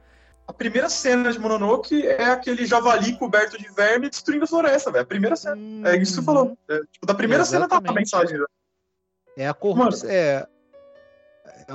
[0.49, 5.05] A primeira cena de Mononoke é aquele javali coberto de verme destruindo a floresta, velho.
[5.05, 5.57] A primeira cena.
[5.91, 6.57] É isso que você falou.
[6.69, 8.39] É, tipo, da primeira cena tá a mensagem.
[8.39, 8.45] né?
[9.37, 10.09] É a corrupção.
[10.09, 10.47] É,
[11.45, 11.73] é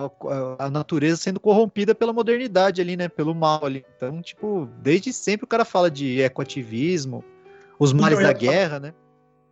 [0.57, 3.07] a- natureza sendo corrompida pela modernidade ali, né?
[3.07, 3.85] Pelo mal ali.
[3.95, 7.23] Então, tipo, desde sempre o cara fala de ecoativismo,
[7.77, 8.93] os males eu ia da guerra, né?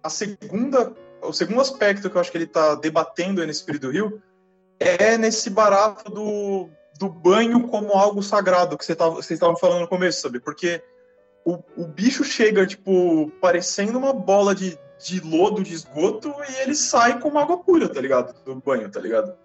[0.03, 3.83] A segunda, o segundo aspecto que eu acho que ele tá debatendo aí nesse Espírito
[3.87, 4.21] do Rio
[4.79, 6.67] é nesse barato do,
[7.01, 10.39] do banho como algo sagrado que você tava, vocês estavam falando no começo, sabe?
[10.39, 10.83] Porque
[11.43, 16.75] o, o bicho chega, tipo, parecendo uma bola de, de lodo, de esgoto, e ele
[16.75, 18.35] sai como água pura, tá ligado?
[18.43, 19.35] Do banho, tá ligado?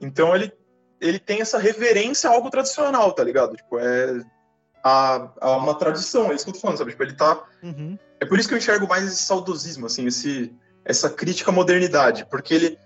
[0.00, 0.50] Então ele,
[0.98, 3.54] ele tem essa reverência a algo tradicional, tá ligado?
[3.54, 4.24] Tipo, é
[4.82, 6.92] a, a uma tradição, é isso que eu tô falando, sabe?
[6.92, 7.98] Tipo, ele tá Uhum.
[8.18, 10.50] é por isso que eu enxergo mais esse saudosismo, assim, esse,
[10.82, 12.78] essa crítica à modernidade, porque ele,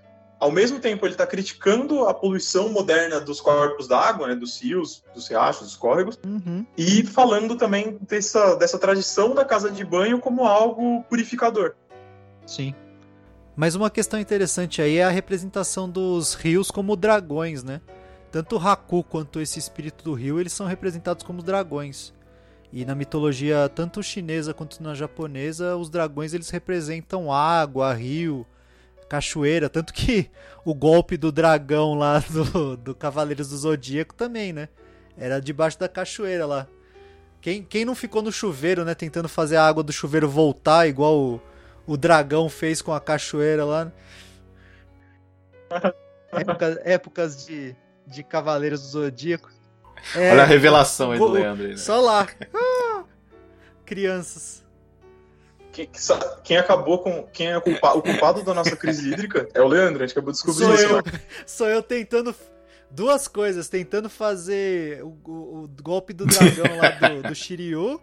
[0.44, 5.02] ao mesmo tempo, ele está criticando a poluição moderna dos corpos d'água, né, dos rios,
[5.14, 6.66] dos riachos, dos córregos, Uhum.
[6.76, 11.72] e falando também dessa, dessa tradição da casa de banho como algo purificador.
[12.44, 12.74] Sim.
[13.56, 17.80] Mas uma questão interessante aí é a representação dos rios como dragões, né?
[18.30, 22.12] Tanto o Haku quanto esse espírito do rio, eles são representados como dragões.
[22.70, 28.44] E na mitologia tanto chinesa quanto na japonesa, os dragões eles representam água, rio,
[29.14, 30.28] cachoeira, tanto que
[30.64, 34.68] o golpe do dragão lá do, do Cavaleiros do Zodíaco também, né?
[35.16, 36.66] Era debaixo da cachoeira lá.
[37.40, 41.16] Quem, quem não ficou no chuveiro, né, tentando fazer a água do chuveiro voltar igual
[41.16, 41.40] o,
[41.86, 43.92] o dragão fez com a cachoeira lá.
[46.32, 49.50] Época- épocas de, de Cavaleiros do Zodíaco.
[50.16, 51.64] É, Olha a revelação aí do Leandro.
[51.66, 51.76] aí, né?
[51.76, 52.26] Só lá.
[52.52, 53.04] Ah,
[53.86, 54.63] crianças.
[55.74, 55.90] Quem,
[56.44, 57.24] quem acabou com.
[57.32, 60.12] Quem é o culpa- o culpado da nossa crise hídrica é o Leandro, a gente
[60.16, 60.84] acabou de descobrir Sou isso.
[60.84, 60.96] eu.
[60.96, 61.02] né?
[61.46, 62.34] Sou eu tentando.
[62.90, 68.00] Duas coisas, tentando fazer o, o- o golpe do dragão lá do, do Shiryu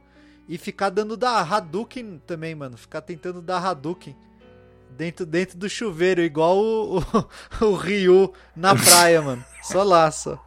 [0.49, 2.75] e ficar dando da Hadouken também, mano.
[2.75, 4.13] Ficar tentando dar Hadouken
[4.97, 7.04] dentro, dentro do chuveiro, igual o, o,
[7.65, 9.43] o Ryu na praia, mano.
[9.63, 10.43] Só lá, só.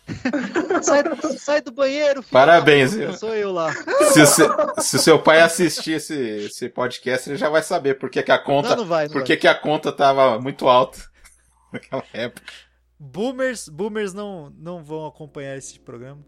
[0.83, 1.05] sai,
[1.39, 2.33] sai do banheiro, filho.
[2.33, 3.15] Parabéns, viu?
[3.15, 3.73] Sou eu lá.
[4.13, 7.95] Se o, seu, se o seu pai assistir esse, esse podcast, ele já vai saber
[7.95, 8.71] por que, que a conta.
[8.71, 9.27] Não, não vai, não por vai.
[9.27, 10.99] que, que a conta tava muito alta
[11.73, 12.53] naquela época.
[12.99, 16.21] Boomers, boomers não, não vão acompanhar esse programa.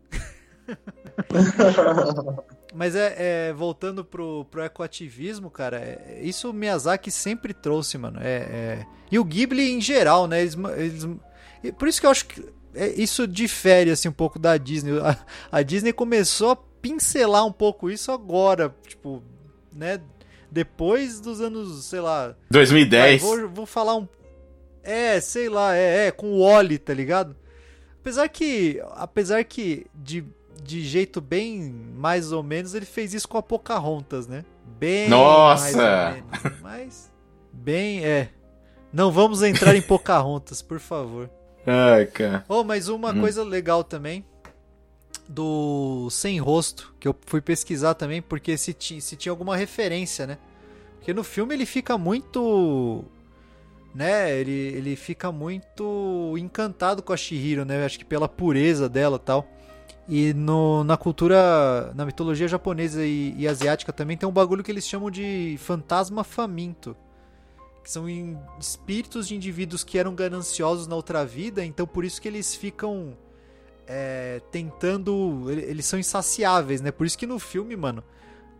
[2.76, 3.14] Mas é,
[3.48, 8.18] é, voltando pro, pro ecoativismo, cara, é- isso o Miyazaki sempre trouxe, mano.
[8.22, 10.42] É, é- E o Ghibli em geral, né?
[10.42, 11.06] Eles, eles-
[11.78, 14.92] Por isso que eu acho que é- isso difere assim, um pouco da Disney.
[15.00, 15.16] A,
[15.50, 19.22] a Disney começou a pincelar um pouco isso agora, tipo,
[19.74, 20.00] né?
[20.50, 23.22] Depois dos anos, sei lá, 2010.
[23.22, 24.06] Vai, vou, vou falar um.
[24.82, 27.34] É, sei lá, é, é, com o Oli, tá ligado?
[28.00, 28.80] Apesar que.
[28.92, 30.24] Apesar que de,
[30.62, 31.62] de jeito bem
[31.96, 34.44] mais ou menos, ele fez isso com a Pocahontas, né?
[34.78, 36.12] Bem Nossa!
[36.12, 36.60] menos.
[36.60, 37.12] Mas.
[37.52, 38.30] Bem, é.
[38.92, 41.30] Não vamos entrar em Pocahontas, por favor.
[41.66, 42.44] Ai, cara.
[42.48, 43.20] Oh, mas uma Hum.
[43.20, 44.24] coisa legal também
[45.28, 50.38] do Sem Rosto, que eu fui pesquisar também, porque se, se tinha alguma referência, né?
[50.96, 53.04] Porque no filme ele fica muito.
[53.94, 54.38] Né?
[54.38, 57.84] Ele, ele fica muito encantado com a Shihiro, né?
[57.84, 59.48] Acho que pela pureza dela e tal.
[60.08, 64.70] E no, na cultura, na mitologia japonesa e, e asiática também tem um bagulho que
[64.70, 66.96] eles chamam de fantasma faminto.
[67.82, 68.06] Que são
[68.58, 73.16] espíritos de indivíduos que eram gananciosos na outra vida, então por isso que eles ficam
[73.86, 75.46] é, tentando.
[75.50, 76.90] Eles são insaciáveis, né?
[76.90, 78.02] Por isso que no filme, mano.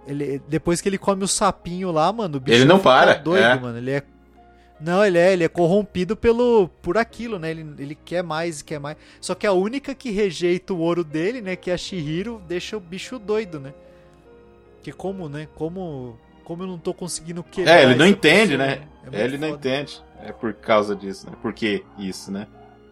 [0.06, 3.14] Ele, depois que ele come o sapinho lá, mano, o bicho ele não para.
[3.14, 3.58] doido, é.
[3.58, 3.78] mano.
[3.78, 4.02] Ele é.
[4.80, 7.50] Não, ele é, ele é corrompido pelo por aquilo, né?
[7.50, 8.96] Ele, ele quer mais, quer mais.
[9.20, 12.76] Só que a única que rejeita o ouro dele, né, que é a Shihiro, deixa
[12.76, 13.72] o bicho doido, né?
[14.82, 15.48] Que como, né?
[15.54, 17.80] Como como eu não tô conseguindo quebrar.
[17.80, 18.88] É, ele não entende, pessoa, né?
[19.12, 19.46] É ele foda.
[19.48, 20.02] não entende.
[20.22, 21.36] É por causa disso, né?
[21.42, 22.46] Por que isso, né?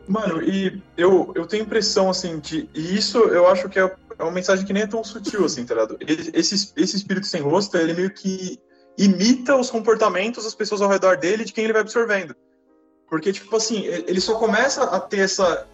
[0.09, 2.69] Mano, e eu, eu tenho impressão, assim, de.
[2.75, 5.65] E isso eu acho que é, é uma mensagem que nem é tão sutil, assim,
[5.65, 5.97] tá ligado?
[6.01, 8.59] Esse, esse espírito sem rosto, ele meio que
[8.97, 12.35] imita os comportamentos das pessoas ao redor dele de quem ele vai absorvendo.
[13.09, 15.67] Porque, tipo assim, ele só começa a ter essa,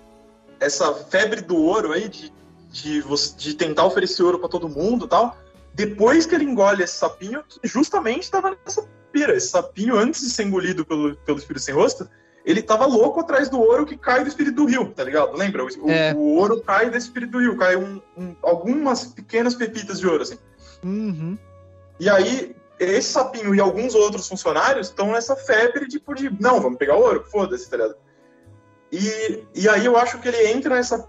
[0.58, 2.32] essa febre do ouro aí, de,
[2.70, 3.02] de,
[3.36, 5.36] de tentar oferecer ouro para todo mundo tal,
[5.72, 9.36] depois que ele engole esse sapinho, que justamente estava nessa pira.
[9.36, 12.08] Esse sapinho, antes de ser engolido pelo, pelo espírito sem rosto,
[12.44, 15.36] ele tava louco atrás do ouro que cai do espírito do rio, tá ligado?
[15.36, 15.64] Lembra?
[15.64, 16.12] O, é.
[16.14, 20.22] o ouro cai desse espírito do rio, cai um, um, algumas pequenas pepitas de ouro,
[20.22, 20.38] assim.
[20.82, 21.38] Uhum.
[21.98, 26.78] E aí, esse sapinho e alguns outros funcionários estão nessa febre tipo de, não, vamos
[26.78, 27.96] pegar ouro, foda-se, tá ligado?
[28.90, 31.08] E, e aí eu acho que ele entra nessa,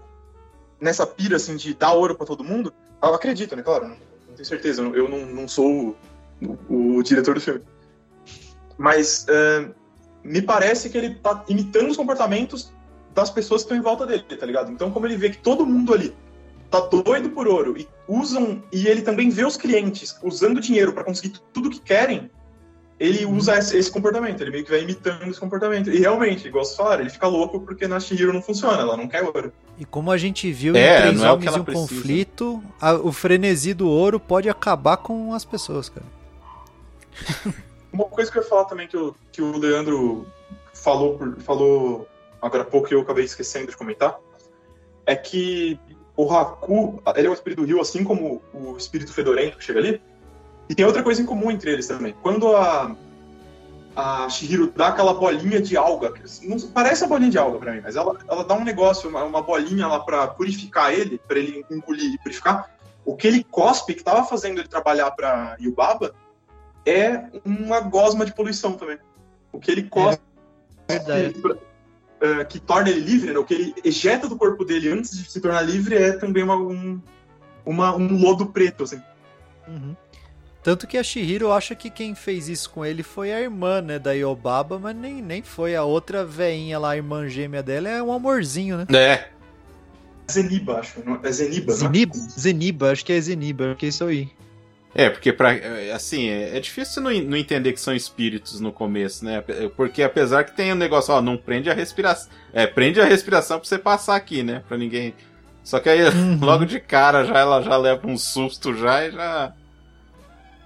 [0.80, 2.72] nessa pira, assim, de dar ouro para todo mundo.
[3.02, 3.96] Eu acredito, né, claro, não,
[4.28, 5.96] não tenho certeza, eu não, não sou
[6.40, 7.62] o, o, o diretor do filme.
[8.78, 9.26] Mas...
[9.28, 9.82] Uh,
[10.24, 12.72] me parece que ele tá imitando os comportamentos
[13.12, 14.70] das pessoas que estão em volta dele, tá ligado?
[14.70, 16.14] Então, como ele vê que todo mundo ali
[16.72, 21.04] tá doido por ouro e usam e ele também vê os clientes usando dinheiro para
[21.04, 22.30] conseguir tudo que querem,
[22.98, 23.36] ele uhum.
[23.36, 25.90] usa esse, esse, comportamento, ele meio que vai imitando esse comportamento.
[25.90, 29.06] E realmente, igual você falaram, ele fica louco porque na Shihiro não funciona, ela não
[29.06, 29.52] quer ouro.
[29.76, 31.88] E como a gente viu é, em Três é Homens e um precisa.
[31.88, 36.06] Conflito, a, o frenesi do ouro pode acabar com as pessoas, cara.
[37.92, 40.26] Uma coisa que eu ia falar também que, eu, que o Leandro
[40.72, 42.08] falou, falou
[42.40, 44.18] agora há pouco e eu acabei esquecendo de comentar,
[45.04, 45.78] é que
[46.16, 49.80] o Haku, ele é o espírito do rio, assim como o espírito fedorento que chega
[49.80, 50.02] ali.
[50.68, 52.14] E tem outra coisa em comum entre eles também.
[52.22, 52.94] Quando a,
[53.96, 57.80] a Shihiro dá aquela bolinha de alga, não parece a bolinha de alga para mim,
[57.82, 61.64] mas ela, ela dá um negócio, uma, uma bolinha lá para purificar ele, para ele
[61.70, 62.70] engolir e purificar.
[63.04, 66.14] O que ele cospe, que tava fazendo ele trabalhar para Yubaba,
[66.86, 68.98] é uma gosma de poluição também.
[69.50, 70.22] O que ele cospe,
[70.88, 71.32] é,
[72.22, 73.38] uh, que torna ele livre, né?
[73.38, 76.56] o que ele ejeta do corpo dele antes de se tornar livre é também uma,
[76.56, 77.00] um,
[77.66, 79.00] uma, um lodo preto, assim.
[79.66, 79.96] Uhum.
[80.62, 83.98] Tanto que a Shihiro acha que quem fez isso com ele foi a irmã, né,
[83.98, 85.74] da Yobaba, mas nem, nem foi.
[85.74, 88.86] A outra veinha lá, a irmã gêmea dela, é um amorzinho, né?
[88.96, 89.28] É.
[90.30, 91.02] Zeniba, acho.
[91.24, 94.30] É Zeniba, Zeniba, Zeniba, acho que é Zeniba, que é isso aí.
[94.94, 95.52] É, porque pra,
[95.94, 99.42] assim, é, é difícil não, não entender que são espíritos no começo, né?
[99.74, 102.30] Porque apesar que tem um negócio, ó, não prende a respiração.
[102.52, 104.62] É, prende a respiração pra você passar aqui, né?
[104.68, 105.14] Pra ninguém.
[105.64, 106.38] Só que aí, uhum.
[106.40, 109.54] logo de cara, já ela já leva um susto já e já.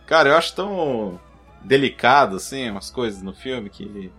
[0.06, 1.20] Cara, eu acho tão
[1.62, 4.10] delicado, assim, umas coisas no filme que.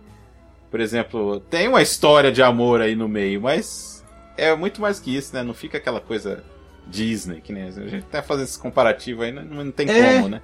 [0.70, 4.04] Por exemplo, tem uma história de amor aí no meio, mas
[4.36, 5.42] é muito mais que isso, né?
[5.42, 6.44] Não fica aquela coisa
[6.88, 10.16] Disney, que nem a gente até fazer esse comparativo aí, não, não tem é...
[10.16, 10.42] como, né?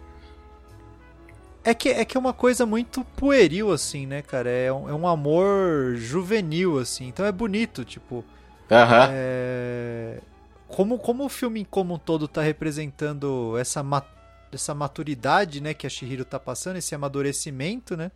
[1.65, 4.51] É que, é que é uma coisa muito pueril, assim, né, cara?
[4.51, 7.09] É um, é um amor juvenil, assim.
[7.09, 8.23] Então é bonito, tipo.
[8.71, 9.09] Aham.
[9.11, 10.21] É...
[10.69, 14.05] Como, como o filme como um todo tá representando essa, ma
[14.53, 18.11] essa maturidade, né, que a Shihiro tá passando, esse amadurecimento, né?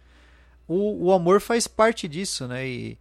[0.66, 2.66] O, o amor faz parte disso, né?
[2.68, 2.98] E,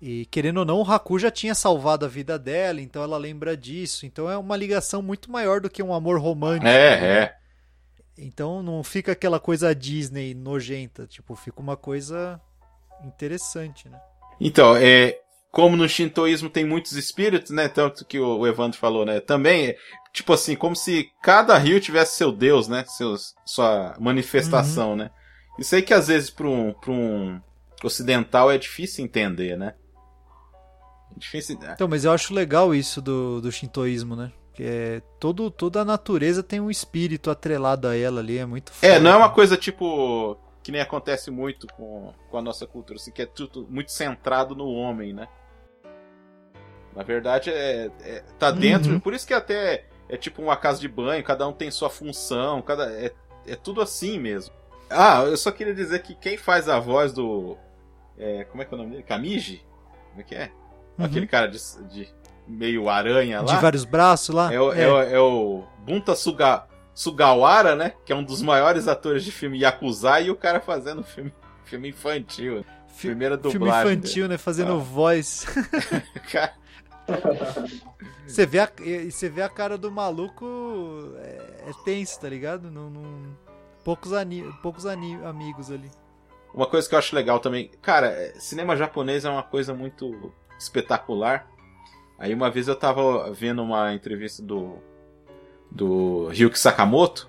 [0.00, 3.56] e querendo ou não, o Haku já tinha salvado a vida dela, então ela lembra
[3.56, 4.04] disso.
[4.04, 6.66] Então é uma ligação muito maior do que um amor romântico.
[6.66, 7.18] É, né?
[7.18, 7.36] é.
[8.18, 12.40] Então não fica aquela coisa Disney nojenta, tipo, fica uma coisa
[13.04, 13.98] interessante, né?
[14.40, 15.18] Então, é,
[15.50, 17.68] como no shintoísmo tem muitos espíritos, né?
[17.68, 19.20] Tanto que o Evandro falou, né?
[19.20, 19.74] Também,
[20.12, 22.84] tipo assim, como se cada rio tivesse seu deus, né?
[22.86, 24.96] Seus, sua manifestação, uhum.
[24.96, 25.10] né?
[25.58, 27.40] Isso aí que às vezes para um, pra um
[27.82, 29.74] ocidental é difícil entender, né?
[31.16, 31.58] Difícil.
[31.58, 31.72] Né?
[31.74, 34.32] Então, mas eu acho legal isso do, do shintoísmo, né?
[34.54, 38.72] Que é, todo, toda a natureza tem um espírito atrelado a ela ali, é muito
[38.72, 38.92] foda.
[38.92, 40.38] É, não é uma coisa tipo.
[40.62, 44.54] que nem acontece muito com, com a nossa cultura, assim, que é tudo muito centrado
[44.54, 45.28] no homem, né?
[46.94, 48.94] Na verdade, é, é tá dentro.
[48.94, 49.00] Uhum.
[49.00, 52.62] Por isso que até é tipo uma casa de banho, cada um tem sua função,
[52.62, 53.12] cada é,
[53.46, 54.54] é tudo assim mesmo.
[54.88, 57.58] Ah, eu só queria dizer que quem faz a voz do.
[58.16, 59.02] É, como é que é o nome dele?
[59.02, 59.62] Kamiji?
[60.10, 60.50] Como é que é?
[60.98, 61.04] Uhum.
[61.04, 61.58] Aquele cara de,
[61.90, 62.08] de,
[62.46, 63.54] meio aranha lá.
[63.54, 64.52] De vários braços lá.
[64.52, 64.82] É o, é.
[64.82, 67.92] é o, é o Bunta Suga, Sugawara, né?
[68.04, 71.32] Que é um dos maiores atores de filme Yakuza e o cara fazendo filme
[71.64, 72.64] filme infantil.
[72.88, 73.92] Fi- Primeira Filme dublagem.
[73.92, 74.38] infantil, né?
[74.38, 74.76] Fazendo Ah.
[74.76, 75.44] voz.
[76.32, 76.54] Cara,
[78.26, 78.70] Você vê, a,
[79.10, 82.70] você vê a cara do maluco, é, é tenso, tá ligado?
[82.70, 83.36] Não, não-
[83.84, 85.90] poucos ani, poucos ani- amigos ali.
[86.52, 90.32] Uma coisa que eu acho legal também, cara, é, cinema japonês é uma coisa muito
[90.58, 91.46] espetacular.
[92.18, 94.76] Aí uma vez eu tava vendo uma entrevista do
[95.70, 97.28] do Ryuki Sakamoto,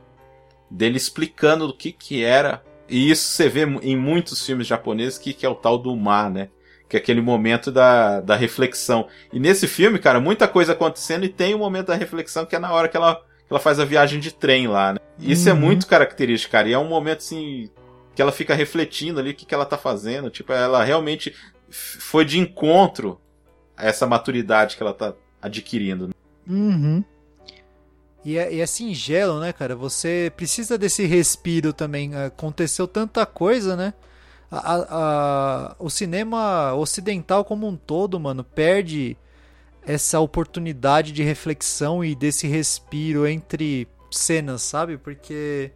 [0.69, 5.33] dele explicando do que que era, e isso você vê em muitos filmes japoneses que
[5.33, 6.49] que é o tal do ma, né?
[6.87, 9.07] Que é aquele momento da, da reflexão.
[9.33, 12.59] E nesse filme, cara, muita coisa acontecendo e tem o momento da reflexão que é
[12.59, 14.99] na hora que ela, que ela faz a viagem de trem lá, né?
[15.19, 15.59] Isso é Uhum.
[15.59, 16.69] muito característico, cara.
[16.69, 17.69] E é um momento assim
[18.15, 20.29] que ela fica refletindo ali o que, que ela tá fazendo.
[20.29, 21.35] Tipo, ela realmente
[21.69, 23.19] foi de encontro
[23.75, 26.09] a essa maturidade que ela tá adquirindo.
[26.47, 27.03] Uhum.
[28.25, 29.75] E é, e é singelo, né, cara?
[29.75, 32.15] Você precisa desse respiro também.
[32.15, 33.93] Aconteceu tanta coisa, né?
[34.51, 39.15] A- a- a- o cinema ocidental como um todo, mano, perde
[39.85, 44.97] essa oportunidade de reflexão e desse respiro entre cenas, sabe?
[44.97, 45.71] Porque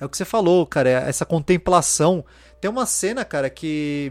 [0.00, 2.24] é o que você falou, cara, é essa contemplação.
[2.60, 4.10] Tem uma cena, cara, que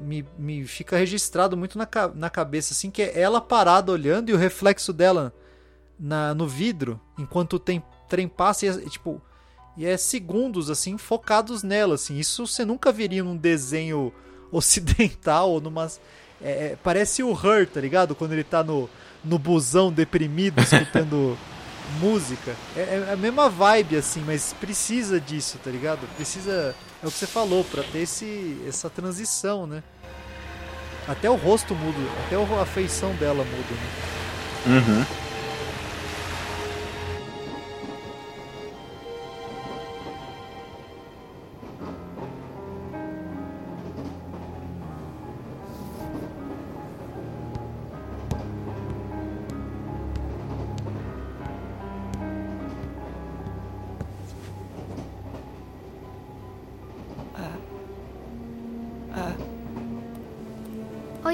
[0.00, 4.32] me, me fica registrado muito na, na cabeça, assim, que é ela parada olhando e
[4.32, 5.32] o reflexo dela
[5.98, 9.22] na, no vidro, enquanto o trem passa e, é, tipo,
[9.76, 12.18] e é segundos, assim, focados nela, assim.
[12.18, 14.12] Isso você nunca veria num desenho
[14.50, 15.86] ocidental ou numa...
[16.40, 18.14] é, é, parece o Her, tá ligado?
[18.14, 18.88] Quando ele tá no,
[19.22, 21.36] no busão deprimido, escutando
[22.00, 22.56] música.
[22.74, 26.00] É, é a mesma vibe, assim, mas precisa disso, tá ligado?
[26.16, 26.74] Precisa...
[27.06, 29.80] É o que você falou, pra ter esse, essa transição, né?
[31.06, 33.74] Até o rosto muda, até a feição dela muda,
[34.74, 35.06] né?
[35.06, 35.25] Uhum.「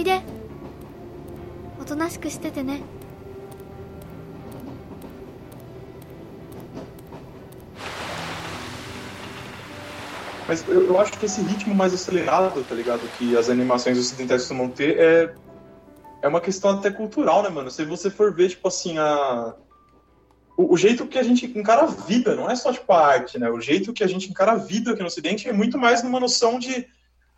[0.01, 0.21] いで
[1.79, 2.81] おとなしくしててね
[10.47, 13.01] Mas eu, eu acho que esse ritmo mais acelerado, tá ligado?
[13.17, 15.35] Que as animações ocidentais costumam ter é,
[16.21, 17.69] é uma questão até cultural, né, mano?
[17.69, 19.53] Se você for ver, tipo assim, a.
[20.55, 23.37] O, o jeito que a gente encara a vida, não é só tipo a arte,
[23.37, 23.49] né?
[23.49, 26.19] O jeito que a gente encara a vida aqui no Ocidente é muito mais numa
[26.19, 26.87] noção de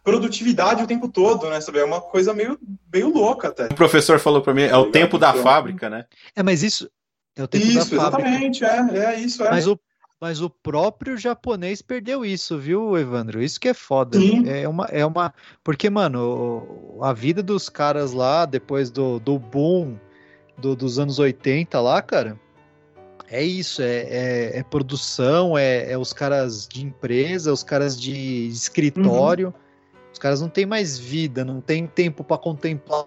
[0.04, 1.60] produtividade o tempo todo, né?
[1.60, 1.78] Sabe?
[1.78, 2.58] É uma coisa meio,
[2.92, 3.66] meio louca até.
[3.66, 6.04] O professor falou pra mim, é o tempo da fábrica, né?
[6.36, 6.88] É, mas isso
[7.34, 8.28] é o tempo Isso, da fábrica.
[8.28, 9.50] exatamente, é, é isso, é.
[9.50, 9.80] Mas o,
[10.20, 13.42] mas o próprio japonês perdeu isso, viu, Evandro?
[13.42, 14.18] Isso que é foda.
[14.18, 14.46] Sim.
[14.48, 15.32] É uma, é uma.
[15.64, 19.98] Porque, mano, a vida dos caras lá, depois do, do boom
[20.58, 22.38] do- dos anos 80 lá, cara,
[23.28, 23.82] é isso.
[23.82, 29.52] É, é, é produção, é, é os caras de empresa, os caras de escritório.
[30.14, 33.04] Os caras não têm mais vida, não tem tempo pra contemplar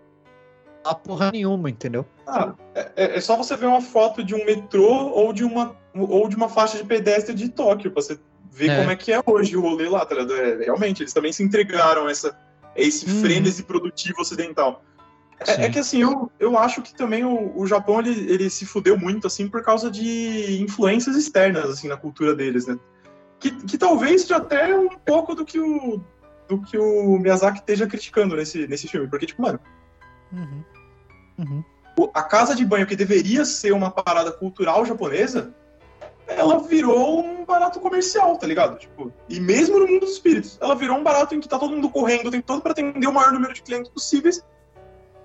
[0.84, 2.06] a porra nenhuma, entendeu?
[2.28, 6.28] Ah, é, é só você ver uma foto de um metrô ou de uma, ou
[6.28, 8.20] de uma faixa de pedestre de Tóquio, pra você
[8.52, 8.76] ver É.
[8.78, 10.34] como é que é hoje o rolê lá, tá ligado?
[10.36, 12.38] É, realmente, eles também se entregaram a essa,
[12.76, 13.22] a esse Uhum.
[13.22, 14.84] frenesi produtivo ocidental.
[15.48, 18.66] É, é que assim, eu, eu acho que também o, o Japão ele, ele se
[18.66, 22.78] fudeu muito assim por causa de influências externas assim na cultura deles, né?
[23.40, 26.02] Que, que talvez até um pouco do que o
[26.48, 29.60] do que o Miyazaki esteja criticando nesse, nesse filme, porque tipo, mano,
[30.32, 30.64] Uhum.
[31.40, 32.10] Uhum.
[32.14, 35.54] a casa de banho que deveria ser uma parada cultural japonesa,
[36.28, 38.78] ela virou um barato comercial, tá ligado?
[38.78, 41.74] Tipo, e mesmo no mundo dos espíritos, ela virou um barato em que tá todo
[41.74, 44.44] mundo correndo o tempo todo pra atender o maior número de clientes possíveis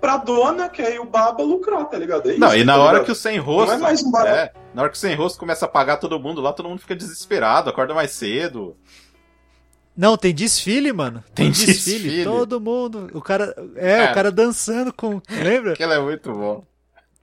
[0.00, 2.30] pra dona, que é o baba, lucrar, tá ligado?
[2.30, 3.06] É Não, isso, e na tá hora ligado?
[3.06, 3.68] que o sem rosto.
[3.70, 4.36] Não é mais um barato.
[4.36, 6.80] é, na hora que o sem rosto começa a pagar todo mundo lá, todo mundo
[6.80, 8.76] fica desesperado, acorda mais cedo.
[9.96, 11.22] Não, tem desfile, mano.
[11.34, 12.24] Tem desfile.
[12.24, 13.10] Todo mundo.
[13.12, 13.54] O cara.
[13.76, 14.10] É, Cara.
[14.10, 15.20] o cara dançando com.
[15.30, 15.72] Lembra?
[15.74, 16.64] Aquilo é muito bom.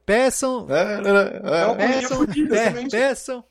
[0.06, 0.68] Peçam.
[0.70, 0.94] É,
[1.62, 2.28] É uma coisa Peçam.
[2.36, 2.92] exatamente.
[2.92, 3.44] peçam.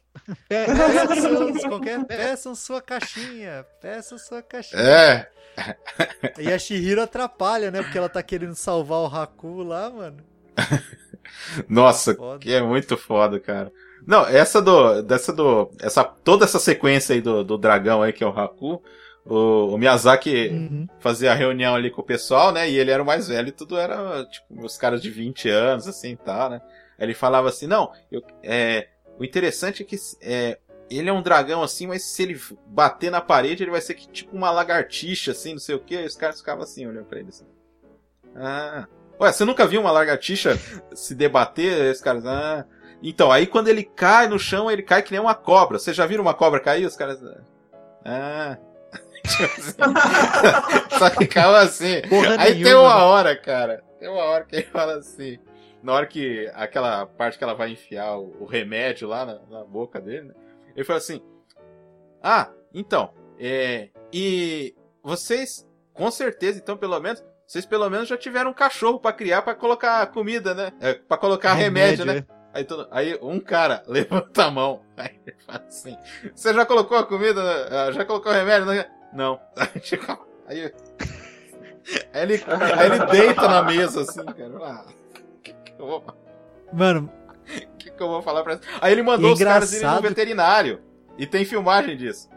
[0.49, 3.65] pe- Peçam, qualquer, peçam sua caixinha.
[3.81, 4.81] Peçam sua caixinha.
[4.83, 5.29] É,
[6.39, 7.83] E a Shihiro atrapalha, né?
[7.83, 10.19] Porque ela tá querendo salvar o Haku lá, mano.
[11.69, 12.39] nossa, Foda.
[12.39, 13.71] que é muito foda, cara.
[14.07, 15.03] Não, essa do.
[15.03, 15.71] Dessa do.
[15.81, 18.83] Essa, toda essa sequência aí do, do dragão aí, que é o Haku.
[19.29, 20.87] O, o Miyazaki Uhum.
[21.01, 22.69] fazia a reunião ali com o pessoal, né?
[22.69, 25.87] E ele era o mais velho e tudo era, tipo, os caras de 20 anos,
[25.87, 26.63] assim, tá, né?
[26.99, 30.59] Aí ele falava assim, não, eu, é, o interessante é que é,
[30.91, 34.09] ele é um dragão assim, mas se ele bater na parede, ele vai ser que,
[34.09, 35.97] tipo uma lagartixa, assim, não sei o que.
[35.97, 37.45] Aí os caras ficavam assim, olhando pra ele assim.
[38.35, 38.87] Ah.
[39.21, 40.57] Ué, você nunca viu uma lagartixa
[40.95, 41.93] se debater?
[41.93, 42.25] Os caras.
[42.25, 42.65] Ah.
[43.03, 45.79] Então, aí quando ele cai no chão, ele cai que nem uma cobra.
[45.79, 46.87] Você já viram uma cobra cair?
[46.87, 47.21] Os caras.
[48.05, 48.57] Ah.
[50.99, 52.03] Só que caiu assim.
[52.09, 53.03] Porra Aí nenhuma, tem uma né?
[53.03, 53.83] hora, cara.
[53.99, 55.39] Tem uma hora que ele fala assim.
[55.83, 56.51] Na hora que.
[56.55, 60.35] Aquela parte que ela vai enfiar o, o remédio lá na, na boca dele, né?
[60.75, 61.23] Ele fala assim.
[62.23, 63.11] Ah, então.
[63.39, 63.89] É.
[64.13, 67.23] E vocês, com certeza, então, pelo menos.
[67.47, 70.71] Vocês pelo menos já tiveram um cachorro pra criar pra colocar comida, né?
[70.83, 72.23] É, pra colocar remédio, né?
[72.53, 74.83] Aí, todo- aí um cara levanta a mão.
[74.97, 75.97] Aí ele fala assim:
[76.35, 77.41] Você já colocou a comida?
[77.87, 78.67] ah, Já colocou o remédio?
[78.67, 78.98] Não.
[79.57, 80.73] Aí, tipo, aí,
[82.13, 82.45] aí ele,
[82.79, 84.59] aí ele deita na mesa assim, cara.
[84.63, 84.85] Ah,
[85.43, 86.05] que, que eu vou,
[86.73, 87.11] Mano,
[87.79, 90.81] que, que eu vou falar pra Aí ele mandou os caras irem no veterinário.
[91.17, 92.29] E tem filmagem disso.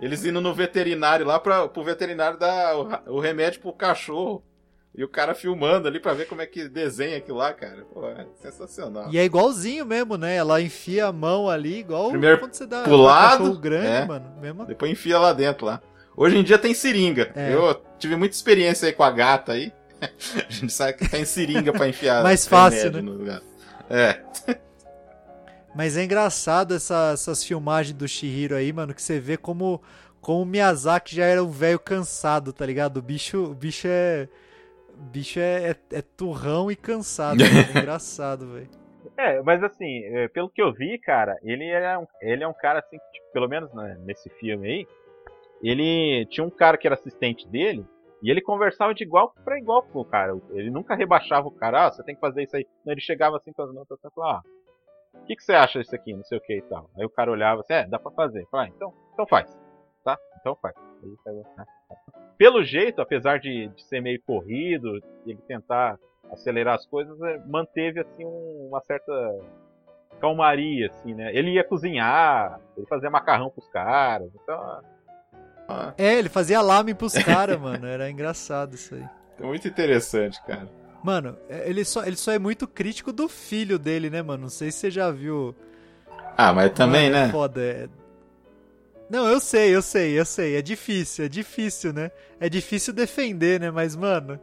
[0.00, 4.44] Eles indo no veterinário lá pra, pro veterinário dar o, o remédio pro cachorro.
[4.94, 7.86] E o cara filmando ali pra ver como é que desenha aquilo lá, cara.
[7.94, 9.10] Pô, é sensacional.
[9.10, 10.36] e é igualzinho mesmo, né?
[10.36, 14.04] Ela enfia a mão ali, igual Primeiro quando você dá pro lado, cachorro grande, é.
[14.04, 14.34] mano.
[14.38, 14.66] Mesmo...
[14.66, 15.80] Depois enfia lá dentro lá.
[16.16, 17.32] Hoje em dia tem seringa.
[17.34, 17.54] É.
[17.54, 19.72] Eu tive muita experiência aí com a gata aí.
[20.48, 23.00] A gente sabe que tem seringa pra enfiar Mais fácil, né?
[23.00, 23.46] no gato.
[23.88, 24.20] É.
[25.74, 29.80] Mas é engraçado essa- essas filmagens do Shihiro aí, mano, que você vê como,
[30.20, 32.98] como o Miyazaki já era um velho cansado, tá ligado?
[32.98, 34.28] O bicho, o bicho é.
[34.94, 37.38] O bicho é, é, é turrão e cansado.
[37.42, 37.58] mano.
[37.74, 38.68] É engraçado, velho.
[39.16, 42.52] É, mas assim, é, pelo que eu vi, cara, ele é um, ele é um
[42.52, 44.86] cara assim, que, tipo, pelo menos né, nesse filme aí,
[45.62, 47.84] ele tinha um cara que era assistente dele,
[48.22, 50.32] e ele conversava de igual pra igual com o cara.
[50.50, 52.66] Ele nunca rebaixava o cara, ah, você tem que fazer isso aí.
[52.86, 54.42] Ele chegava assim, falando, não, tá, tá, tá, ah,
[55.14, 56.88] o que, que você acha disso aqui, não sei o que e tal.
[56.96, 58.46] Aí o cara olhava assim, é, dá pra fazer.
[58.50, 59.58] Fala, ah, então, então faz,
[60.04, 60.16] tá?
[60.40, 60.74] Então faz.
[61.24, 61.64] Faz, né?
[62.38, 65.98] Pelo jeito, apesar de, de ser meio corrido, ele tentar
[66.30, 69.12] acelerar as coisas, é, manteve assim um- uma certa
[70.20, 71.34] calmaria, assim, né?
[71.34, 74.80] Ele ia cozinhar, ele fazia macarrão pros caras, então
[75.98, 77.86] É, ele fazia lame pros caras, mano.
[77.86, 79.04] Era engraçado isso aí.
[79.40, 80.68] É muito interessante, cara.
[81.02, 84.42] Mano, é- ele só, ele só é muito crítico do filho dele, né, mano?
[84.44, 85.54] Não sei se você já viu.
[86.36, 87.32] Ah, mas também, Mano, é né?
[87.32, 87.60] Foda.
[87.60, 87.88] é-
[89.10, 90.56] Não, eu sei, eu sei, eu sei.
[90.56, 92.10] É difícil, é difícil, né?
[92.40, 93.70] É difícil defender, né?
[93.70, 94.38] Mas, mano,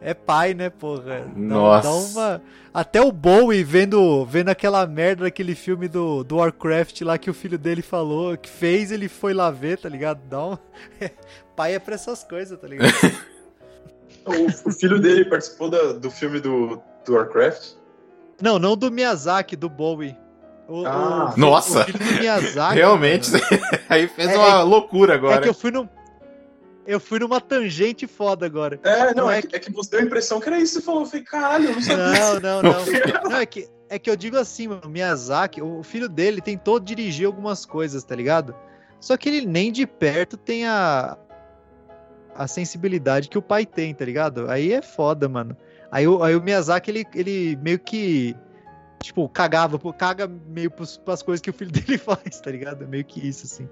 [0.00, 1.20] é pai, né, porra?
[1.20, 1.88] Dá, Nossa.
[1.88, 2.42] dá uma.
[2.72, 7.34] Até o Bowie vendo, vendo aquela merda daquele filme do, do Warcraft lá que o
[7.34, 10.20] filho dele falou, que fez, ele foi lá ver, tá ligado?
[10.28, 10.58] Dá um.
[11.56, 12.92] pai é pra essas coisas, tá ligado?
[14.24, 17.70] O, o filho dele participou da- do filme do, do Warcraft.
[18.42, 20.14] Não, não do Miyazaki, do Bowie.
[20.68, 21.32] O, Ah.
[21.34, 21.80] o- Nossa.
[21.80, 22.74] O filho do Miyazaki.
[22.74, 23.30] Realmente,
[23.88, 25.40] aí fez É- uma loucura É agora.
[25.40, 25.88] que eu fui num.
[26.88, 28.80] Eu fui numa tangente foda agora.
[28.82, 30.74] É, não, Não é, é que, é que você deu a impressão que era isso.
[30.74, 32.40] Você falou, eu falei, caralho, eu não sabia.
[32.40, 32.62] Não, não,
[33.22, 33.30] não.
[33.30, 36.80] Não, é que, é que eu digo assim, mano, o Miyazaki, o filho dele tentou
[36.80, 38.54] dirigir algumas coisas, tá ligado?
[38.98, 41.16] Só que ele nem de perto tem a,
[42.34, 44.50] a sensibilidade que o pai tem, tá ligado?
[44.50, 45.54] Aí é foda, mano.
[45.92, 48.34] Aí, o- aí o Miyazaki, ele, ele meio que,
[49.02, 52.88] tipo, cagava, caga meio pros, pras coisas que o filho dele faz, tá ligado?
[52.88, 53.68] Meio que isso, assim.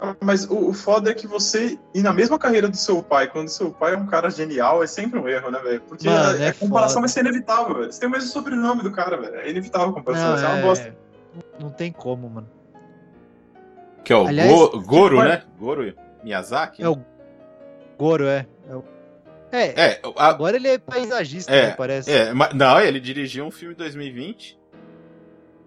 [0.00, 3.26] Ah, Mas o, o foda é que você ir na mesma carreira do seu pai,
[3.28, 5.80] quando seu pai é um cara genial, é sempre um erro, né, velho?
[5.82, 7.00] Porque Mano, a, é a comparação foda.
[7.00, 7.92] vai ser inevitável, velho.
[7.92, 9.34] Você tem o mesmo sobrenome do cara, velho.
[9.36, 10.96] É inevitável a comparação, Não, você é uma é- bosta.
[11.58, 12.48] não tem como, mano.
[14.04, 15.42] Que é o Aliás, Go- Goro, tipo, né?
[15.58, 16.82] Goro Miyazaki?
[16.82, 16.96] É o
[17.98, 18.46] Goro, é.
[18.70, 18.84] É, o-
[19.50, 22.10] é, É, a- agora ele é paisagista, É, né, parece.
[22.10, 24.56] é, mas- não, ele dirigiu um filme em 2020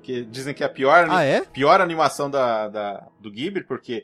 [0.02, 1.42] que dizem que é a pior, Ah, é?
[1.42, 4.04] pior animação da, da- do Ghibli, porque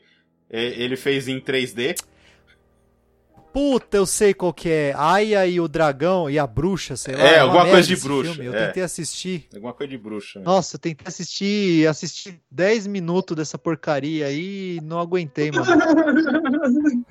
[0.50, 1.96] ele fez em 3D.
[3.50, 4.92] Puta, eu sei qual que é.
[4.94, 7.22] Aya e o dragão e a bruxa, sei lá.
[7.24, 8.46] É, uma alguma coisa de bruxa, filme.
[8.46, 8.66] Eu é.
[8.66, 9.48] tentei assistir.
[9.54, 10.38] Alguma coisa de bruxa.
[10.38, 10.44] né?
[10.44, 15.64] Nossa, eu tentei assistir, assistir 10 minutos dessa porcaria aí e não aguentei, mano.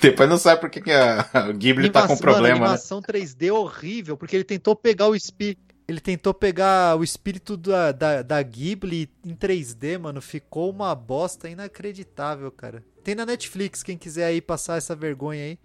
[0.00, 2.66] Depois não sabe por que, que a, o Ghibli tá com Animação- problema, mano, né?
[2.70, 5.63] animação 3D horrível, porque ele tentou pegar o espírito.
[5.86, 10.22] Ele tentou pegar o espírito da, da, da Ghibli em 3D, mano.
[10.22, 12.82] Ficou uma bosta inacreditável, cara.
[13.02, 15.58] Tem na Netflix, quem quiser aí passar essa vergonha aí.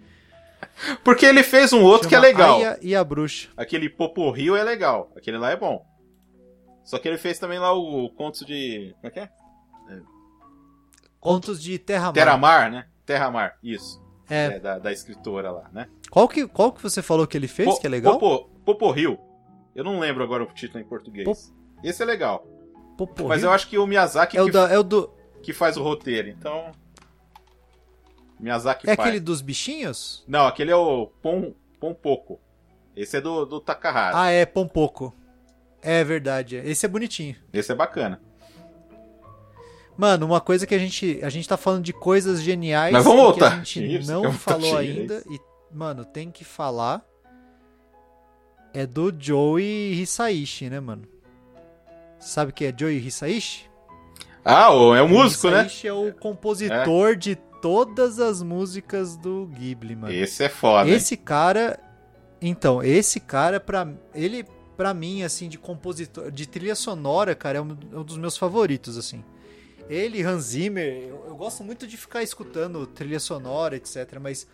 [1.06, 2.58] Porque ele fez um outro que é Chama legal.
[2.58, 3.48] Aya e a bruxa.
[3.56, 5.10] Aquele Popo Rio é legal.
[5.16, 5.86] Aquele lá é bom.
[6.84, 8.94] Só que ele fez também lá o Contos de.
[9.00, 9.30] Como é que é?
[11.20, 12.14] Contos de Terra-Mar.
[12.14, 12.86] Terra-Mar, né?
[13.06, 14.02] Terra-Mar, isso.
[14.30, 14.46] É.
[14.46, 15.88] É, da, da escritora lá, né?
[16.10, 18.18] Qual que, qual que você falou que ele fez, Po- que é legal?
[18.20, 19.20] Popo, Popo Rio.
[19.76, 21.26] Eu não lembro agora o título em português.
[21.26, 21.40] Pop-
[21.84, 22.46] Esse é legal.
[23.28, 24.38] Mas eu acho que o Miyazaki.
[24.38, 25.10] É o, que- da, é, o do,
[25.42, 26.28] que faz o roteiro.
[26.28, 26.72] Então.
[28.40, 30.24] Miyazaki É aquele dos bichinhos?
[30.28, 32.40] Não, aquele é o Pon, Ponpoco.
[32.96, 34.18] Esse é do, do Takahara.
[34.20, 35.14] Ah, é, Pompoco.
[35.82, 36.58] É verdade.
[36.58, 37.36] Esse é bonitinho.
[37.54, 38.22] Esse é bacana.
[39.98, 41.20] Mano, uma coisa que a gente.
[41.24, 43.50] A gente tá falando de coisas geniais Mas vamos voltar.
[43.50, 45.24] que a gente Isso, não falou ainda.
[45.30, 45.40] E,
[45.74, 47.04] mano, tem que falar.
[48.74, 51.04] É do Joey Hisaishi, né, mano?
[52.20, 53.70] Sabe quem é Joey Hisaishi?
[54.44, 55.60] Ah, o- é o músico, né?
[55.62, 60.14] Hisaishi é o compositor de todas as músicas do Ghibli, mano.
[60.14, 60.90] Esse é foda.
[60.90, 60.96] hein?
[60.96, 61.80] Esse cara.
[62.42, 64.46] Então, esse cara, pra, ele,
[64.78, 68.38] pra mim, assim, de compositor, de trilha sonora, cara, é um, é um dos meus
[68.38, 69.24] favoritos, assim.
[69.90, 74.48] Ele, Hans Zimmer, eu, eu gosto muito de ficar escutando trilha sonora, etc, mas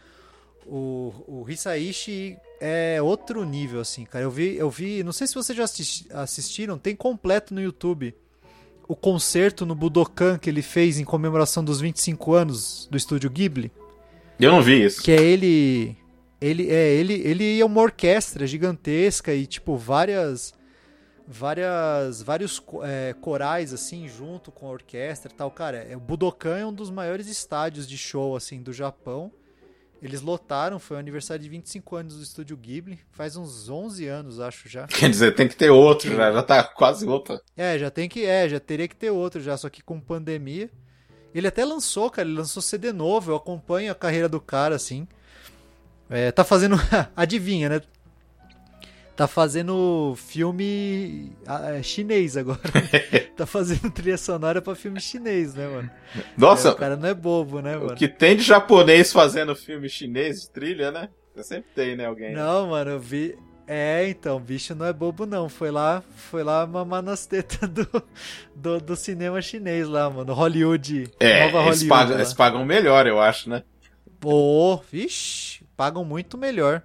[0.65, 4.23] o, o Hisaishi é outro nível, assim, cara.
[4.23, 8.13] Eu vi, eu vi, não sei se vocês já assisti- assistiram, tem completo no YouTube
[8.87, 13.71] o concerto no Budokan que ele fez em comemoração dos 25 anos do estúdio Ghibli.
[14.39, 15.01] Eu não vi isso.
[15.01, 15.97] Que é ele.
[16.41, 20.53] Ele é ele, ele é uma orquestra gigantesca e tipo várias
[21.27, 25.77] várias vários é, corais assim junto com a orquestra e tal, cara.
[25.77, 29.31] É, o Budokan é um dos maiores estádios de show assim do Japão.
[30.01, 34.39] Eles lotaram, foi o aniversário de 25 anos do estúdio Ghibli, faz uns 11 anos,
[34.39, 34.85] acho já.
[34.87, 37.39] Quer dizer, tem que ter outro, já, já tá quase outro.
[37.55, 40.69] É, já tem que, é, já teria que ter outro já, só que com pandemia.
[41.33, 45.07] Ele até lançou, cara, ele lançou CD novo, eu acompanho a carreira do cara, assim.
[46.09, 46.75] É, tá fazendo,
[47.15, 47.81] adivinha, né?
[49.15, 52.59] Tá fazendo filme ah, é, chinês agora.
[53.37, 55.89] tá fazendo trilha sonora pra filme chinês, né, mano?
[56.17, 57.95] É, Nossa, o cara não é bobo, né, o mano?
[57.95, 61.09] que tem de japonês fazendo filme chinês de trilha, né?
[61.41, 62.33] Sempre tem, né, alguém.
[62.33, 63.37] Não, mano, eu vi.
[63.67, 65.49] É, então, o bicho não é bobo, não.
[65.49, 67.87] Foi lá, foi lá mamar nas tetas do,
[68.55, 70.33] do, do cinema chinês lá, mano.
[70.33, 71.09] Hollywood.
[71.19, 71.87] É, nova eles Hollywood.
[71.87, 73.63] pagam, eles pagam melhor, eu acho, né?
[74.19, 76.83] Pô, vixe, pagam muito melhor.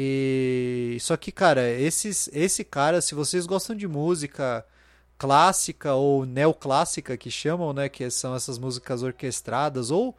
[0.00, 4.64] E só que, cara, esses esse cara, se vocês gostam de música
[5.18, 10.16] clássica ou neoclássica que chamam, né, que são essas músicas orquestradas ou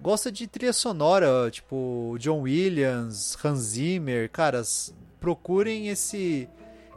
[0.00, 6.48] gosta de trilha sonora, tipo John Williams, Hans Zimmer, caras, procurem esse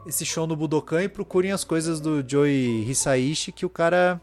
[0.06, 4.20] esse show no Budokan e procurem as coisas do Joey Hisaishi que o cara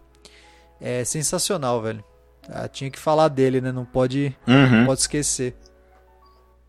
[0.80, 2.03] é sensacional, velho.
[2.49, 3.72] Ah, tinha que falar dele, né?
[3.74, 4.70] Não pode, Uhum.
[4.80, 5.55] não pode esquecer.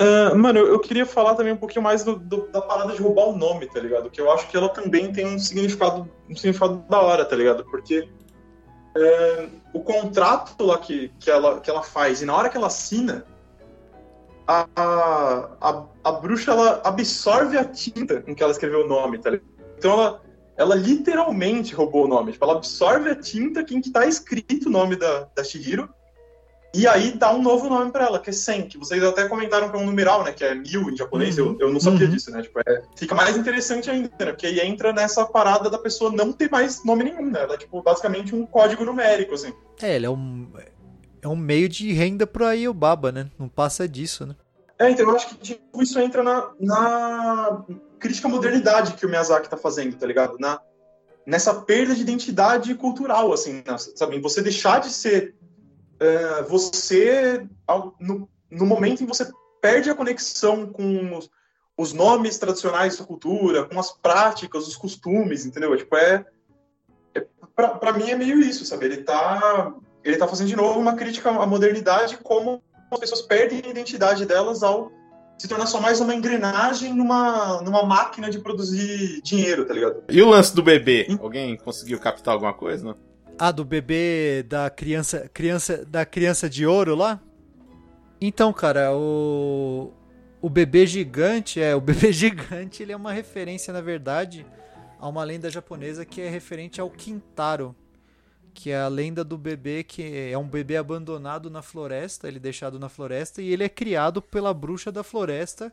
[0.01, 3.03] Ah, mano, eu, eu queria falar também um pouquinho mais do- do- da parada de
[3.03, 4.09] roubar o nome, tá ligado?
[4.09, 7.65] Que eu acho que ela também tem um significado, um significado da hora, tá ligado?
[7.65, 8.09] Porque
[8.97, 12.69] é, o contrato lá que, que, ela, que ela faz, e na hora que ela
[12.69, 13.25] assina,
[14.47, 19.31] a, a, a, bruxa ela absorve a tinta com que ela escreveu o nome, tá
[19.31, 19.49] ligado?
[19.77, 20.23] Então ela,
[20.57, 22.33] ela literalmente roubou o nome.
[22.33, 25.89] Tipo, ela absorve a tinta em que tá escrito o nome da, da Shihiro
[26.75, 29.71] e aí dá um novo nome pra ela, que é Sen, que vocês até comentaram
[29.71, 30.33] que é um numeral, né?
[30.33, 32.13] Que é mil em japonês, eu, eu não sabia Uhum.
[32.13, 32.43] disso, né?
[32.43, 34.27] Tipo, é- fica mais interessante ainda, né?
[34.27, 37.43] Porque aí entra nessa parada da pessoa não ter mais nome nenhum, né?
[37.43, 39.53] Ela é, tipo, basicamente um código numérico, assim.
[39.81, 40.47] É, ele é um,
[41.23, 43.29] é um meio de renda pro Ayubaba, né?
[43.39, 44.35] Não passa disso, né?
[44.79, 47.65] É, então eu acho que tipo, isso entra na, na
[47.99, 50.37] crítica à modernidade que o Miyazaki tá fazendo, tá ligado?
[50.39, 50.61] Na,
[51.27, 53.77] nessa perda de identidade cultural, assim, né?
[53.79, 54.21] sabe?
[54.21, 55.35] Você deixar de ser
[56.01, 59.31] é, você ao- no, no momento em que você
[59.61, 61.31] perde a conexão com os,
[61.77, 65.75] os nomes tradicionais da cultura, com as práticas, os costumes, entendeu?
[65.75, 66.25] É, tipo, é,
[67.15, 67.27] é
[67.57, 68.87] pra mim é meio isso, sabe?
[68.87, 69.75] Ele tá,
[70.05, 74.25] ele tá fazendo de novo uma crítica à modernidade como as pessoas perdem a identidade
[74.25, 74.91] delas ao
[75.39, 80.03] se tornar só mais uma engrenagem numa, numa máquina de produzir dinheiro, tá ligado?
[80.09, 81.07] E o lance do bebê?
[81.21, 82.85] Alguém conseguiu captar alguma coisa?
[82.85, 83.08] Não?
[83.39, 87.21] Ah, do bebê da criança, criança da criança de ouro lá?
[88.21, 89.93] Então, cara, o
[90.41, 94.47] o bebê gigante, é, o bebê gigante, ele é uma referência, na verdade,
[94.99, 97.75] a uma lenda japonesa que é referente ao Kintaro,
[98.55, 102.41] que é a lenda do bebê que é um bebê abandonado na floresta, ele é
[102.41, 105.73] deixado na floresta e ele é criado pela bruxa da floresta,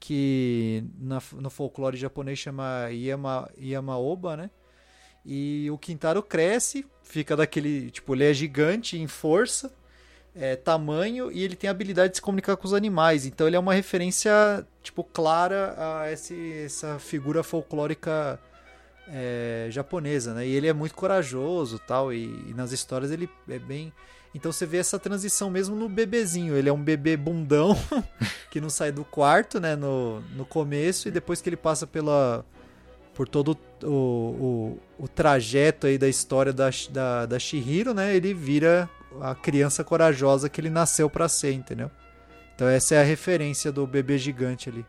[0.00, 4.50] que na- no folclore japonês chama Yama, Yamaoba, né?
[5.24, 7.90] E o Quintaro cresce, fica daquele.
[7.90, 9.70] Tipo, ele é gigante em força,
[10.34, 13.26] é, tamanho, e ele tem a habilidade de se comunicar com os animais.
[13.26, 18.40] Então ele é uma referência, tipo, clara a esse, essa figura folclórica
[19.08, 20.46] é, japonesa, né?
[20.46, 23.92] E ele é muito corajoso tal, e, e nas histórias ele é bem.
[24.34, 26.56] Então você vê essa transição mesmo no bebezinho.
[26.56, 27.76] Ele é um bebê bundão
[28.50, 29.76] que não sai do quarto, né?
[29.76, 32.42] No, no começo, e depois que ele passa pela
[33.14, 38.14] por todo o, o, o trajeto aí da história da, da, da Shihiro, né?
[38.14, 38.88] Ele vira
[39.20, 41.90] a criança corajosa que ele nasceu para ser, entendeu?
[42.54, 44.84] Então essa é a referência do bebê gigante ali.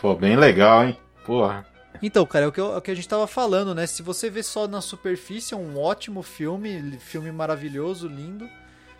[0.00, 0.98] Pô, bem legal, hein?
[1.24, 1.66] Porra.
[2.02, 3.86] Então, cara, é o que, eu, é o que a gente tava falando, né?
[3.86, 8.48] Se você vê só na superfície, é um ótimo filme, filme maravilhoso, lindo,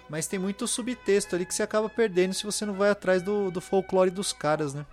[0.08, 3.50] mas tem muito subtexto ali que você acaba perdendo se você não vai atrás do,
[3.50, 4.84] do folclore dos caras, né?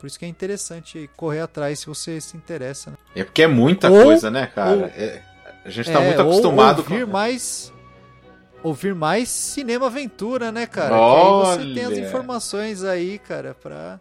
[0.00, 2.90] Por isso que é interessante correr atrás se você se interessa.
[2.90, 2.96] Né?
[3.14, 4.76] É porque é muita ou, coisa, né, cara?
[4.76, 5.22] Ou, é,
[5.64, 7.12] a gente tá é, muito acostumado ouvir com.
[7.12, 7.72] mais
[8.62, 10.94] Ouvir mais cinema aventura, né, cara?
[10.94, 11.56] Olha.
[11.56, 13.98] Que aí você tem as informações aí, cara, pra,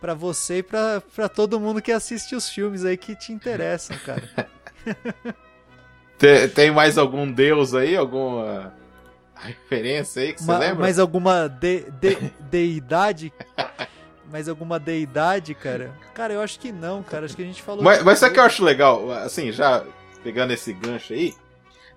[0.00, 3.96] pra você e pra, pra todo mundo que assiste os filmes aí que te interessam,
[3.98, 4.48] cara.
[6.16, 7.94] tem, tem mais algum deus aí?
[7.94, 8.72] Alguma
[9.34, 10.80] referência aí que você Ma, lembra?
[10.80, 12.16] Mais alguma de, de,
[12.50, 13.30] deidade?
[14.30, 15.92] mais alguma deidade, cara?
[16.14, 17.24] Cara, eu acho que não, cara.
[17.24, 17.82] Acho que a gente falou.
[17.82, 19.10] Mas, mas sabe o que eu acho legal?
[19.12, 19.84] Assim, já
[20.22, 21.34] pegando esse gancho aí.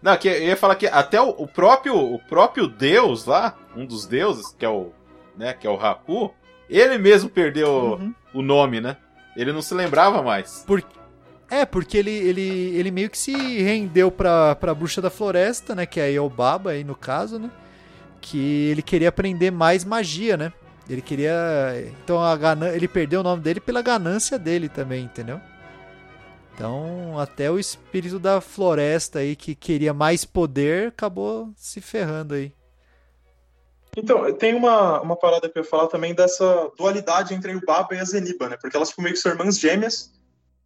[0.01, 3.85] Não, que eu ia falar que até o, o, próprio o próprio deus lá, um
[3.85, 4.91] dos deuses, que é o,
[5.35, 6.33] né, que é o Haku,
[6.69, 8.13] ele mesmo perdeu uhum.
[8.33, 8.97] o nome, né?
[9.35, 10.63] Ele não se lembrava mais.
[10.65, 10.83] Por...
[11.49, 12.41] É, porque ele, ele,
[12.75, 15.85] ele meio que se rendeu pra, pra bruxa da floresta, né?
[15.85, 17.49] Que é a Yobaba aí no caso, né?
[18.21, 20.51] Que ele queria aprender mais magia, né?
[20.89, 21.33] Ele queria.
[22.03, 22.69] Então a ganan...
[22.69, 25.39] ele perdeu o nome dele pela ganância dele também, entendeu?
[26.53, 32.53] Então, até o espírito da floresta aí que queria mais poder acabou se ferrando aí.
[33.97, 37.99] Então, tem uma, uma parada que eu falar também dessa dualidade entre o Baba e
[37.99, 38.57] a Zeniba, né?
[38.59, 40.13] Porque elas tipo, meio que são irmãs gêmeas,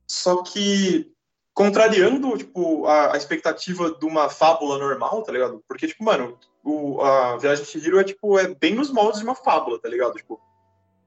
[0.08, 1.12] só que
[1.54, 5.64] contrariando, tipo, a, a, expectativa de uma fábula normal, tá ligado?
[5.68, 6.38] Porque, tipo, mano,
[6.70, 9.90] o, a Viagem de Chihiro é, tipo, é bem nos moldes de uma fábula, tá
[9.90, 10.14] ligado?
[10.14, 10.40] Tipo,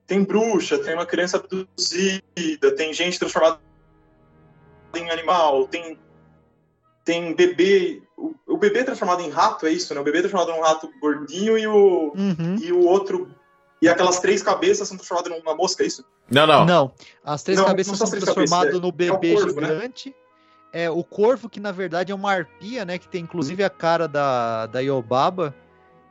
[0.06, 3.60] tem bruxa, tem uma criança abduzida, tem gente transformada
[4.94, 5.98] em animal, tem
[7.04, 8.02] tem bebê.
[8.16, 10.00] O, o, bebê é transformado em rato, é isso, né?
[10.00, 12.56] O bebê é transformado em um rato gordinho e o, uhum.
[12.60, 13.28] e o outro.
[13.80, 16.04] E aquelas três cabeças são transformadas numa mosca, é isso?
[16.30, 16.64] Não, não.
[16.64, 16.92] Não.
[17.24, 19.68] As três não, cabeças não são transformadas no bebê é corvo, né?
[19.68, 20.10] gigante.
[20.10, 20.14] Né?
[20.72, 22.98] É o corvo, que na verdade é uma arpia, né?
[22.98, 25.54] Que tem inclusive a cara da, da Yobaba,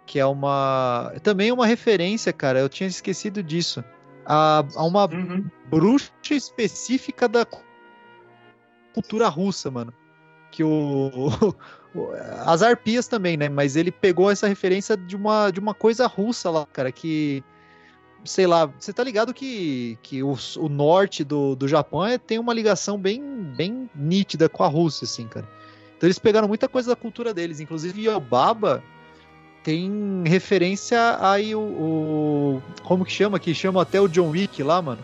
[0.06, 1.14] que é uma.
[1.24, 2.60] Também uma referência, cara.
[2.60, 3.84] Eu tinha esquecido disso.
[4.26, 5.50] A, a uma uhum.
[5.68, 7.46] bruxa específica da
[8.94, 9.94] cultura russa, mano.
[10.52, 11.10] Que o,
[12.46, 13.50] as arpias também, né?
[13.50, 17.44] Mas ele pegou essa referência de uma, de uma coisa russa lá, cara, que
[18.24, 22.40] sei lá, você tá ligado que, que o, o norte do, do Japão é, tem
[22.40, 25.48] uma ligação bem, bem nítida com a Rússia, assim, cara.
[25.98, 28.84] Então eles pegaram muita coisa da cultura deles, inclusive Yobaba
[29.64, 33.40] tem referência aí o, o, como que chama?
[33.40, 35.02] Que chama até o John Wick lá, mano.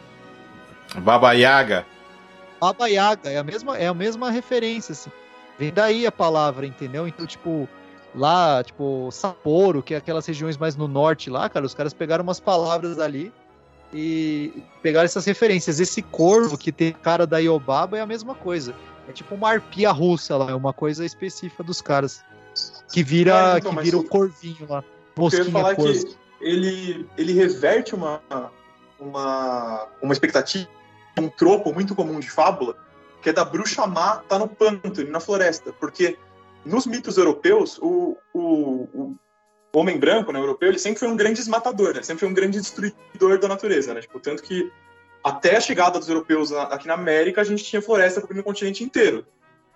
[0.97, 1.85] Baba Yaga.
[2.59, 5.11] Baba Yaga, é a mesma, é a mesma referência, assim.
[5.59, 7.07] Vem daí a palavra, entendeu?
[7.07, 7.69] Então, tipo,
[8.17, 12.23] lá, tipo, Sapporo, que é aquelas regiões mais no norte lá, cara, os caras pegaram
[12.23, 13.31] umas palavras ali
[13.93, 15.79] e pegaram essas referências.
[15.79, 18.73] Esse corvo que tem cara da Yobaba é a mesma coisa.
[19.07, 22.23] É tipo uma arpia russa lá, é uma coisa específica dos caras.
[22.91, 24.83] Que vira, é, então, que vira o corvinho lá.
[25.15, 25.93] Mosquinha eu falar corvo.
[25.93, 28.21] que ele, ele reverte uma,
[28.99, 30.67] uma, uma expectativa
[31.19, 32.75] um tropo muito comum de fábula,
[33.21, 36.17] que é da bruxa má tá no pântano, na floresta, porque
[36.67, 39.15] nos mitos europeus, o, o,
[39.73, 42.03] o homem branco, né, europeu, ele sempre foi um grande desmatador, né?
[42.03, 44.01] sempre foi um grande destruidor da natureza, né?
[44.01, 44.71] Tipo, tanto que
[45.23, 48.83] até a chegada dos europeus aqui na América, a gente tinha floresta cobrindo o continente
[48.83, 49.25] inteiro.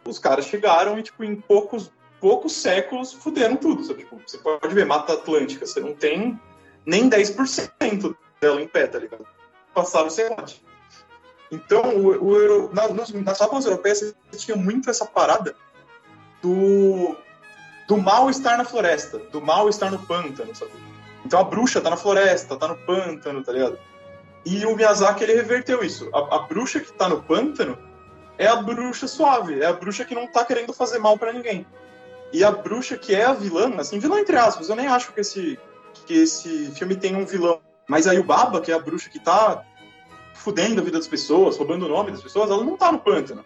[0.05, 4.03] Os caras chegaram e, tipo, em poucos, poucos séculos, fuderam tudo, sabe?
[4.03, 6.39] Tipo, você pode ver Mata Atlântica, você não tem
[6.85, 9.25] nem 10% dela em pé, tá ligado?
[9.73, 10.63] Passaram o serrate.
[11.51, 15.55] Então, o, o, na, nos, nas fábulas europeias, você tinha muito essa parada
[16.41, 17.15] do,
[17.87, 20.71] do mal estar na floresta, do mal estar no pântano, sabe?
[21.25, 23.77] Então a bruxa tá na floresta, tá no pântano, tá ligado?
[24.45, 26.09] E o Miyazaki, ele reverteu isso.
[26.13, 27.77] A, a bruxa que tá no pântano
[28.37, 31.65] é a bruxa suave, é a bruxa que não tá querendo fazer mal para ninguém.
[32.33, 35.19] E a bruxa que é a vilã, assim, vilã entre aspas, eu nem acho que
[35.19, 35.59] esse,
[36.05, 37.59] que esse filme tem um vilão.
[37.87, 39.63] Mas aí o Baba, que é a bruxa que tá
[40.33, 43.43] fudendo a vida das pessoas, roubando o nome das pessoas, ela não tá no pântano.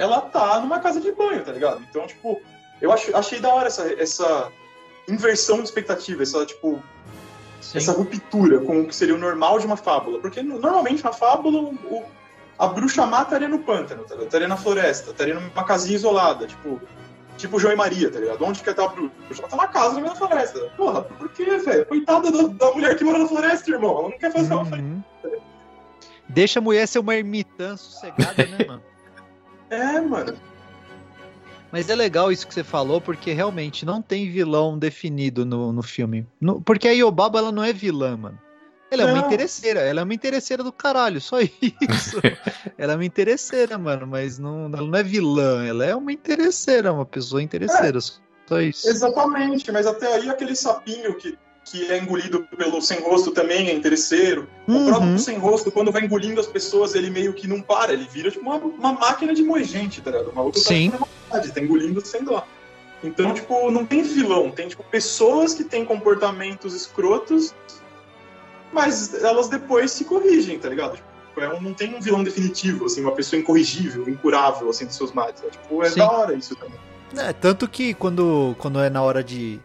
[0.00, 1.82] Ela tá numa casa de banho, tá ligado?
[1.90, 2.40] Então, tipo,
[2.80, 4.50] eu acho, achei da hora essa, essa
[5.06, 6.82] inversão de expectativa, essa, tipo,
[7.60, 7.76] Sim.
[7.76, 10.18] essa ruptura com o que seria o normal de uma fábula.
[10.18, 12.02] Porque normalmente na fábula o,
[12.58, 16.80] a bruxa má estaria no pântano, tá estaria na floresta, estaria numa casinha isolada, tipo,
[17.36, 18.42] tipo João e Maria, tá ligado?
[18.42, 19.12] Onde que tá a bruxa?
[19.38, 20.60] Ela tá na casa no meio da floresta.
[20.78, 21.84] Porra, por quê, velho?
[21.84, 23.98] Coitada da, da, mulher que mora na floresta, irmão.
[23.98, 24.62] Ela não quer fazer uhum.
[24.62, 25.40] uma
[26.26, 28.82] Deixa a mulher ser uma ermitã sossegada, né, mano?
[29.70, 30.36] É, mano.
[31.72, 35.82] Mas é legal isso que você falou, porque realmente não tem vilão definido no, no
[35.82, 36.26] filme.
[36.40, 38.38] No- porque a Yobaba, ela não é vilã, mano.
[38.90, 39.26] Ela é uma Não.
[39.26, 42.20] interesseira, ela é uma interesseira do caralho, só isso.
[42.76, 46.92] ela é uma interesseira, mano, mas não, ela não é vilã, ela é uma interesseira,
[46.92, 48.88] uma pessoa interesseira, só isso.
[48.88, 51.38] Exatamente, mas até aí aquele sapinho que,
[51.70, 54.48] que é engolido pelo sem rosto também é interesseiro.
[54.66, 54.86] O Uhum.
[54.86, 58.30] próprio sem rosto, quando vai engolindo as pessoas, ele meio que não para, ele vira
[58.30, 60.30] tipo uma, uma máquina de moer gente, tá ligado?
[60.30, 60.90] O maluco Sim.
[60.90, 60.98] tá
[61.30, 62.44] maldade, tá engolindo sem dó.
[63.04, 67.54] Então, tipo, não tem vilão, tem tipo pessoas que têm comportamentos escrotos,
[68.72, 70.96] mas elas depois se corrigem, tá ligado?
[70.96, 74.96] Tipo, é um- não tem um vilão definitivo, assim, uma pessoa incorrigível, incurável, assim, dos
[74.96, 75.42] seus males.
[75.42, 75.98] É, tipo, é Sim.
[76.00, 76.78] da hora isso também.
[77.16, 79.58] É, tanto que quando, quando é na hora de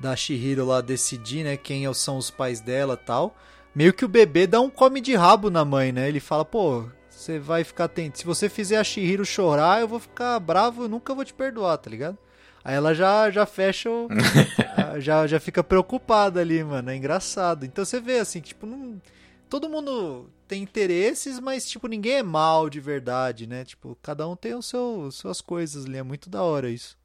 [0.00, 3.36] da Shihiro lá decidir, né, quem são os pais dela e tal,
[3.74, 6.08] meio que o bebê dá um come de rabo na mãe, né?
[6.08, 8.18] Ele fala, pô, você vai ficar atento.
[8.18, 11.78] Se você fizer a Shihiro chorar, eu vou ficar bravo e nunca vou te perdoar,
[11.78, 12.18] tá ligado?
[12.62, 14.08] Aí ela já, já fecha o.
[14.98, 16.90] já, já fica preocupada ali, mano.
[16.90, 17.64] É engraçado.
[17.64, 19.00] Então você vê assim, que, tipo, não.
[19.48, 23.64] Todo mundo tem interesses, mas, tipo, ninguém é mal de verdade, né?
[23.64, 25.96] Tipo, cada um tem o seu, suas coisas ali.
[25.98, 26.98] É muito da hora isso.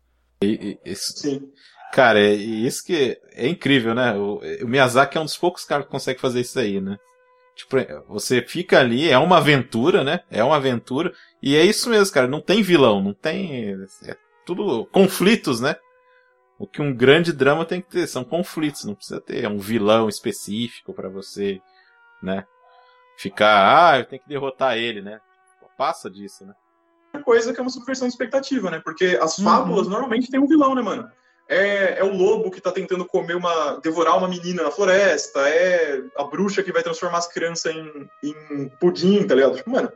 [0.44, 1.52] E- e- isso- Sim.
[1.92, 4.14] Cara, é e isso que é incrível, né?
[4.16, 6.98] O, o Miyazaki é um dos poucos caras que consegue fazer isso aí, né?
[7.56, 10.22] Tipo, é, você fica ali, é uma aventura, né?
[10.30, 11.14] É uma aventura.
[11.42, 12.28] E é isso mesmo, cara.
[12.28, 13.76] Não tem vilão, não tem.
[14.06, 14.16] É
[14.46, 15.76] tudo conflitos, né?
[16.58, 18.86] O que um grande drama tem que ter são conflitos.
[18.86, 21.60] Não precisa ter um vilão específico pra você,
[22.22, 22.46] né?
[23.18, 25.20] Ficar, ah, eu tenho que derrotar ele, né?
[25.78, 26.54] Passa disso, né?
[27.26, 28.82] coisa que é uma subversão de expectativa, né?
[28.84, 29.46] Porque as Uhum.
[29.46, 31.10] fábulas normalmente tem um vilão, né, mano?
[31.54, 33.78] É, é o lobo que tá tentando comer uma.
[33.84, 38.70] devorar uma menina na floresta, é a bruxa que vai transformar as crianças em, em
[38.80, 39.58] pudim, tá ligado?
[39.58, 39.92] Tipo, mano,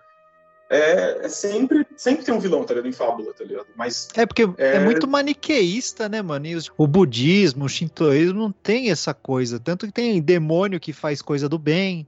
[0.69, 2.89] é, é sempre, sempre tem um vilão, tá ligado?
[2.89, 3.67] Em fábula, tá ligado?
[3.73, 4.79] Mas É porque é, É.
[4.79, 6.45] muito maniqueísta, né, mano?
[6.45, 9.57] E os- o budismo, o shintoísmo não tem essa coisa.
[9.57, 12.05] Tanto que tem demônio que faz coisa do bem.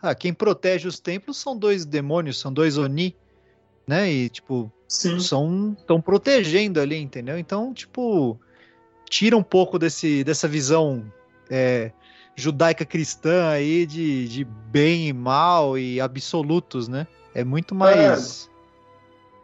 [0.00, 3.16] Ah, quem protege os templos são dois demônios, são dois oni,
[3.88, 4.08] né?
[4.12, 5.18] E, tipo, sim.
[5.18, 7.38] são estão protegendo ali, entendeu?
[7.38, 8.38] Então, tipo,
[9.08, 11.04] tira um pouco desse, dessa visão
[11.50, 11.92] é,
[12.36, 17.06] judaica cristã aí de, de bem e mal e absolutos, né?
[17.34, 18.50] É muito mais.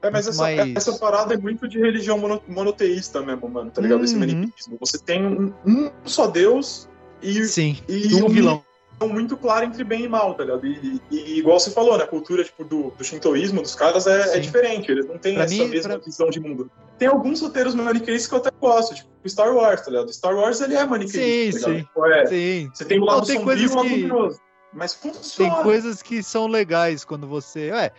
[0.03, 3.71] É, mas Muito essa, mais- essa parada é muito de religião mono- monoteísta mesmo, mano,
[3.71, 4.03] tá ligado?
[4.03, 4.21] Esse Uhum.
[4.21, 4.77] maniqueísmo.
[4.81, 6.89] Você tem um, um só Deus
[7.23, 8.65] e, Sim, e um vilão.
[9.09, 10.67] Muito clara entre bem e mal, tá ligado?
[10.67, 12.05] E, e- igual você falou, né?
[12.05, 15.45] A cultura tipo, do, do shintoísmo dos caras é, é diferente, eles não têm Pra
[15.45, 16.71] essa mim, mesma pra- visão de mundo.
[16.99, 20.13] Tem alguns roteiros maniqueístas que eu até gosto, tipo Star Wars, tá ligado?
[20.13, 21.79] Star Wars ele é maniqueísta, Sim, tá sim.
[21.85, 22.71] Tipo, é, Sim.
[22.75, 24.41] Você tem o Não, lado tem sombrio e o lado que- luminoso.
[24.73, 25.63] Mas Tem funciona.
[25.65, 27.73] coisas que são legais quando você.
[27.73, 27.91] Ué,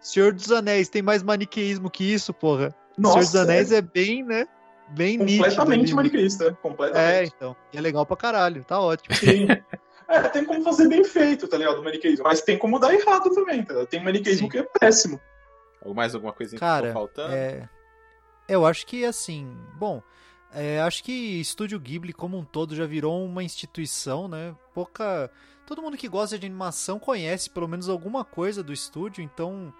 [0.00, 2.72] Senhor dos Anéis tem mais maniqueísmo que isso, porra.
[2.96, 4.46] Nossa, Senhor dos Anéis é, bem, né?
[4.90, 5.94] Bem completamente ali.
[5.94, 7.32] maniqueísta, É, completamente.
[7.36, 7.56] então.
[7.72, 9.16] E é legal pra caralho, tá ótimo.
[9.16, 9.48] Sim.
[10.08, 11.80] É, tem como fazer bem feito, tá ligado?
[11.80, 12.24] O maniqueísmo.
[12.24, 13.74] Mas tem como dar errado também, tá?
[13.74, 13.88] ligado?
[13.88, 14.50] Tem maniqueísmo Sim.
[14.50, 15.20] que é péssimo.
[15.82, 17.34] Ou mais alguma coisa que Cara, ficou faltando?
[17.34, 17.68] É,
[18.48, 20.02] eu acho que assim, bom,
[20.52, 24.54] é, acho que Estúdio Ghibli como um todo já virou uma instituição, né?
[24.72, 25.30] Pouca,
[25.66, 29.72] todo mundo que gosta de animação conhece pelo menos alguma coisa do estúdio, então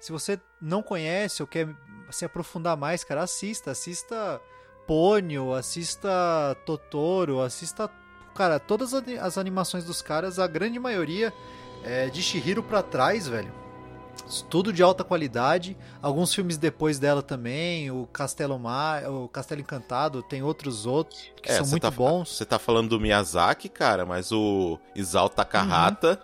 [0.00, 1.68] se você não conhece ou quer
[2.10, 4.40] se aprofundar mais, cara, assista, assista
[4.86, 7.88] Ponyo, assista Totoro, assista,
[8.32, 11.32] cara, todas as ani- as animações dos caras, a grande maioria
[11.84, 13.52] é de Shihiro pra trás, velho.
[14.48, 15.76] Tudo de alta qualidade.
[16.00, 17.90] Alguns filmes depois dela também.
[17.90, 22.36] O Castelo Mar, o Castelo Encantado, tem outros outros que É, são muito tá, bons.
[22.36, 26.20] Você tá falando do Miyazaki, cara, mas o Isao Takahata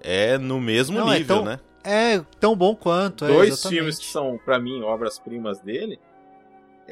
[0.00, 1.60] é no mesmo Não, é nível, tão- né?
[1.82, 3.24] É tão bom quanto.
[3.24, 3.78] é, Dois exatamente.
[3.78, 5.98] filmes que são, pra mim, obras-primas dele.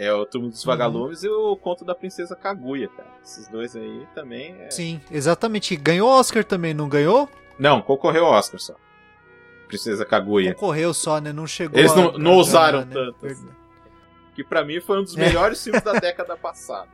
[0.01, 0.53] É o Túmulo Uhum.
[0.53, 3.09] dos Vagalumes e o Conto da Princesa Kaguya, cara.
[3.25, 4.71] Esses dois aí também é...
[4.71, 5.75] Sim, exatamente.
[5.75, 7.29] Ganhou Oscar também, não ganhou?
[7.59, 8.75] Não, concorreu ao Oscar só.
[9.67, 10.55] Princesa Kaguya.
[10.55, 11.33] Concorreu só, né?
[11.33, 11.79] Não chegou.
[11.79, 13.13] Eles não- a não ousaram ganhar, né?
[13.19, 13.49] tanto, assim.
[14.37, 15.21] Que pra mim foi um dos É.
[15.21, 16.89] melhores filmes da década passada.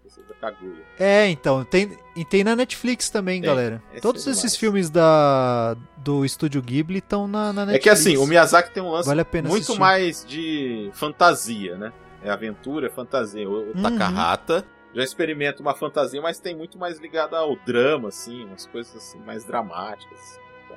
[0.00, 0.82] Princesa Kaguya.
[0.98, 3.82] É, então, tem, e tem na Netflix também, Tem, galera.
[3.92, 7.76] esse Todos é esses filmes da, do estúdio Ghibli estão na, na Netflix.
[7.76, 9.78] É que assim, o Miyazaki tem um lance Vale muito assistir.
[9.78, 11.92] mais de fantasia, né?
[12.22, 13.48] É aventura, é fantasia.
[13.48, 13.82] O, o Uhum.
[13.82, 14.64] Takahata
[14.94, 19.18] já experimenta uma fantasia, mas tem muito mais ligado ao drama, assim, umas coisas assim,
[19.20, 20.18] mais dramáticas.
[20.18, 20.76] assim, então.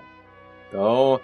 [0.68, 1.22] Então,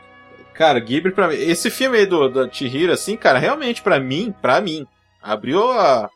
[0.54, 1.36] cara, Ghibli pra mim.
[1.36, 4.86] Esse filme aí do, do Chihiro, assim, cara, realmente, pra mim, pra mim,
[5.22, 6.10] abriu a,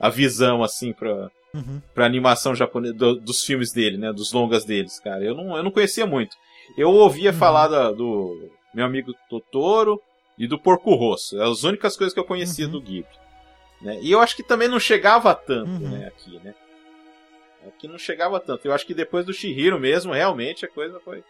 [0.00, 1.80] a visão, assim, pra, Uhum.
[1.94, 4.12] pra animação japonesa, do- dos filmes dele, né?
[4.12, 5.24] Dos longas deles, cara.
[5.24, 6.36] Eu não, eu não conhecia muito.
[6.76, 7.36] Eu ouvia Uhum.
[7.38, 9.98] falar da- do meu amigo Totoro,
[10.38, 11.40] e do Porco Rosso.
[11.40, 12.72] As únicas coisas que eu conhecia Uhum.
[12.72, 13.06] do Ghibli.
[13.80, 13.98] Né?
[14.00, 15.90] E eu acho que também não chegava tanto, Uhum.
[15.90, 16.54] né, aqui, né?
[17.68, 18.64] Aqui não chegava tanto.
[18.66, 21.22] Eu acho que depois do Shihiro mesmo, realmente, a coisa foi...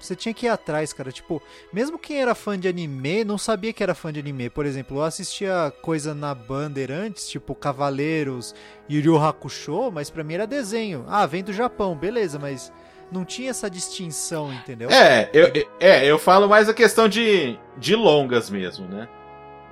[0.00, 1.10] Você tinha que ir atrás, cara.
[1.10, 4.48] Tipo, mesmo quem era fã de anime não sabia que era fã de anime.
[4.48, 8.54] Por exemplo, eu assistia coisa na Bandeirantes, tipo Cavaleiros,
[8.88, 11.04] Yu Hakusho, mas pra mim era desenho.
[11.08, 12.72] Ah, vem do Japão, beleza, mas
[13.10, 14.88] não tinha essa distinção, entendeu?
[14.88, 19.08] É, eu, eu- é, eu falo mais a questão de, de longas mesmo, né?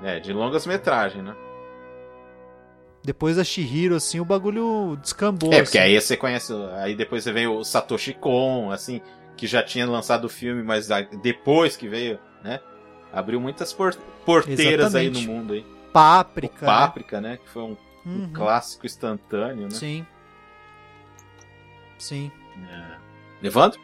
[0.03, 1.35] É, de longas metragens, né?
[3.03, 5.53] Depois da Shihiro, assim, o bagulho descambou.
[5.53, 5.89] É, porque assim.
[5.95, 6.53] aí você conhece.
[6.79, 9.01] Aí depois você veio o Satoshi Kon, assim,
[9.37, 10.89] que já tinha lançado o filme, mas
[11.23, 12.61] depois que veio, né?
[13.13, 13.95] Abriu muitas por-
[14.25, 15.29] porteiras aí no Exatamente.
[15.29, 15.65] mundo aí.
[15.93, 16.65] Páprica.
[16.65, 17.39] O Páprica, né?
[17.39, 17.77] Que foi um, né?
[18.05, 18.33] um Uhum.
[18.35, 19.71] clássico instantâneo, né?
[19.71, 20.07] Sim.
[21.99, 22.31] Sim.
[22.69, 23.47] É.
[23.47, 23.81] Evandro?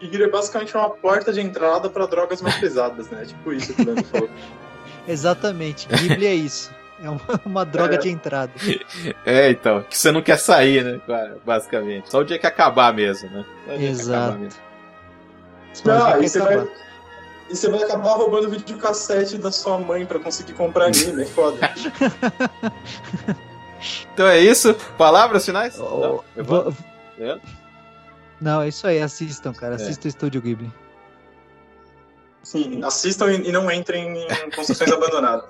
[0.00, 3.24] Shihiro é basicamente uma porta de entrada pra drogas mais pesadas, né?
[3.24, 4.28] Tipo isso que o Leandro falou.
[5.06, 5.88] Exatamente.
[5.88, 6.70] Ghibli é isso.
[7.02, 7.98] É uma, uma droga É.
[7.98, 8.52] de entrada.
[9.26, 9.82] É, então.
[9.82, 11.00] Que você não quer sair, né?
[11.06, 12.10] cara, Basicamente.
[12.10, 13.44] Só o dia que acabar mesmo, né?
[13.66, 14.38] O Exato.
[14.38, 14.60] mesmo.
[15.88, 16.56] Ah, e você acabar.
[16.64, 16.68] vai.
[17.50, 21.58] E você vai acabar roubando videocassete da sua mãe pra conseguir comprar anime, é foda.
[24.14, 24.74] Então é isso.
[24.96, 25.78] Palavras finais?
[25.78, 26.24] Oh, Não?
[26.36, 26.70] Evandro?
[26.70, 26.76] vo-
[27.18, 27.48] Leandro?
[28.40, 29.00] Não, é isso aí.
[29.02, 29.72] Assistam, cara.
[29.74, 29.76] É.
[29.76, 30.72] Assistam o Estúdio Ghibli.
[32.42, 35.44] Sim, assistam e não entrem em construções abandonadas.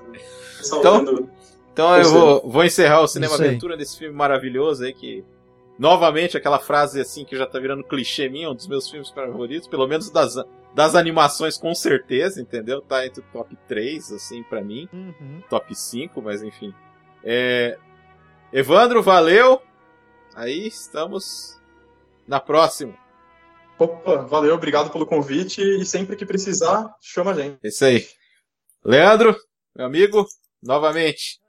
[0.62, 1.28] Só Então-
[1.72, 3.48] Então eu vou, vou encerrar o Cinema Isso aí.
[3.48, 5.24] Aventura desse filme maravilhoso aí que.
[5.78, 9.66] Novamente, aquela frase assim que já tá virando clichê minha, um dos meus filmes favoritos,
[9.66, 10.34] pelo menos das,
[10.74, 12.82] das animações com certeza, entendeu?
[12.82, 14.86] Tá entre o top 3, assim, pra mim.
[14.92, 15.42] Uhum.
[15.48, 16.74] Top 5, mas enfim.
[17.24, 17.78] É...
[18.52, 19.62] Evandro, valeu!
[20.34, 21.58] Aí estamos
[22.28, 22.92] na próxima.
[23.79, 27.59] Opa, valeu, obrigado pelo convite e sempre que precisar, chama a gente.
[27.63, 28.07] É isso aí.
[28.83, 29.35] Leandro,
[29.75, 30.25] meu amigo,
[30.63, 31.39] novamente.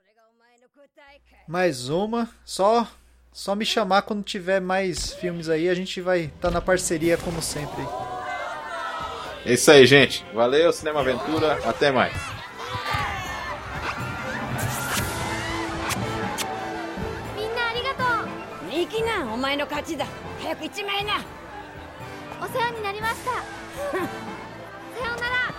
[1.47, 2.29] Mais uma.
[2.45, 2.87] Só,
[3.31, 5.67] só me chamar quando tiver mais filmes aí.
[5.67, 7.81] A gente vai estar na parceria como sempre.
[9.45, 10.23] É isso aí, gente.
[10.33, 11.53] Valeu, Cinema Aventura.
[11.67, 12.13] Até mais.
[17.35, 20.05] みんなありがとうミキナお前の勝ちだ
[20.41, 21.13] 早く行っちまいな
[22.44, 23.30] お世話になりました。
[23.90, 24.04] さよ
[25.16, 25.53] うなら。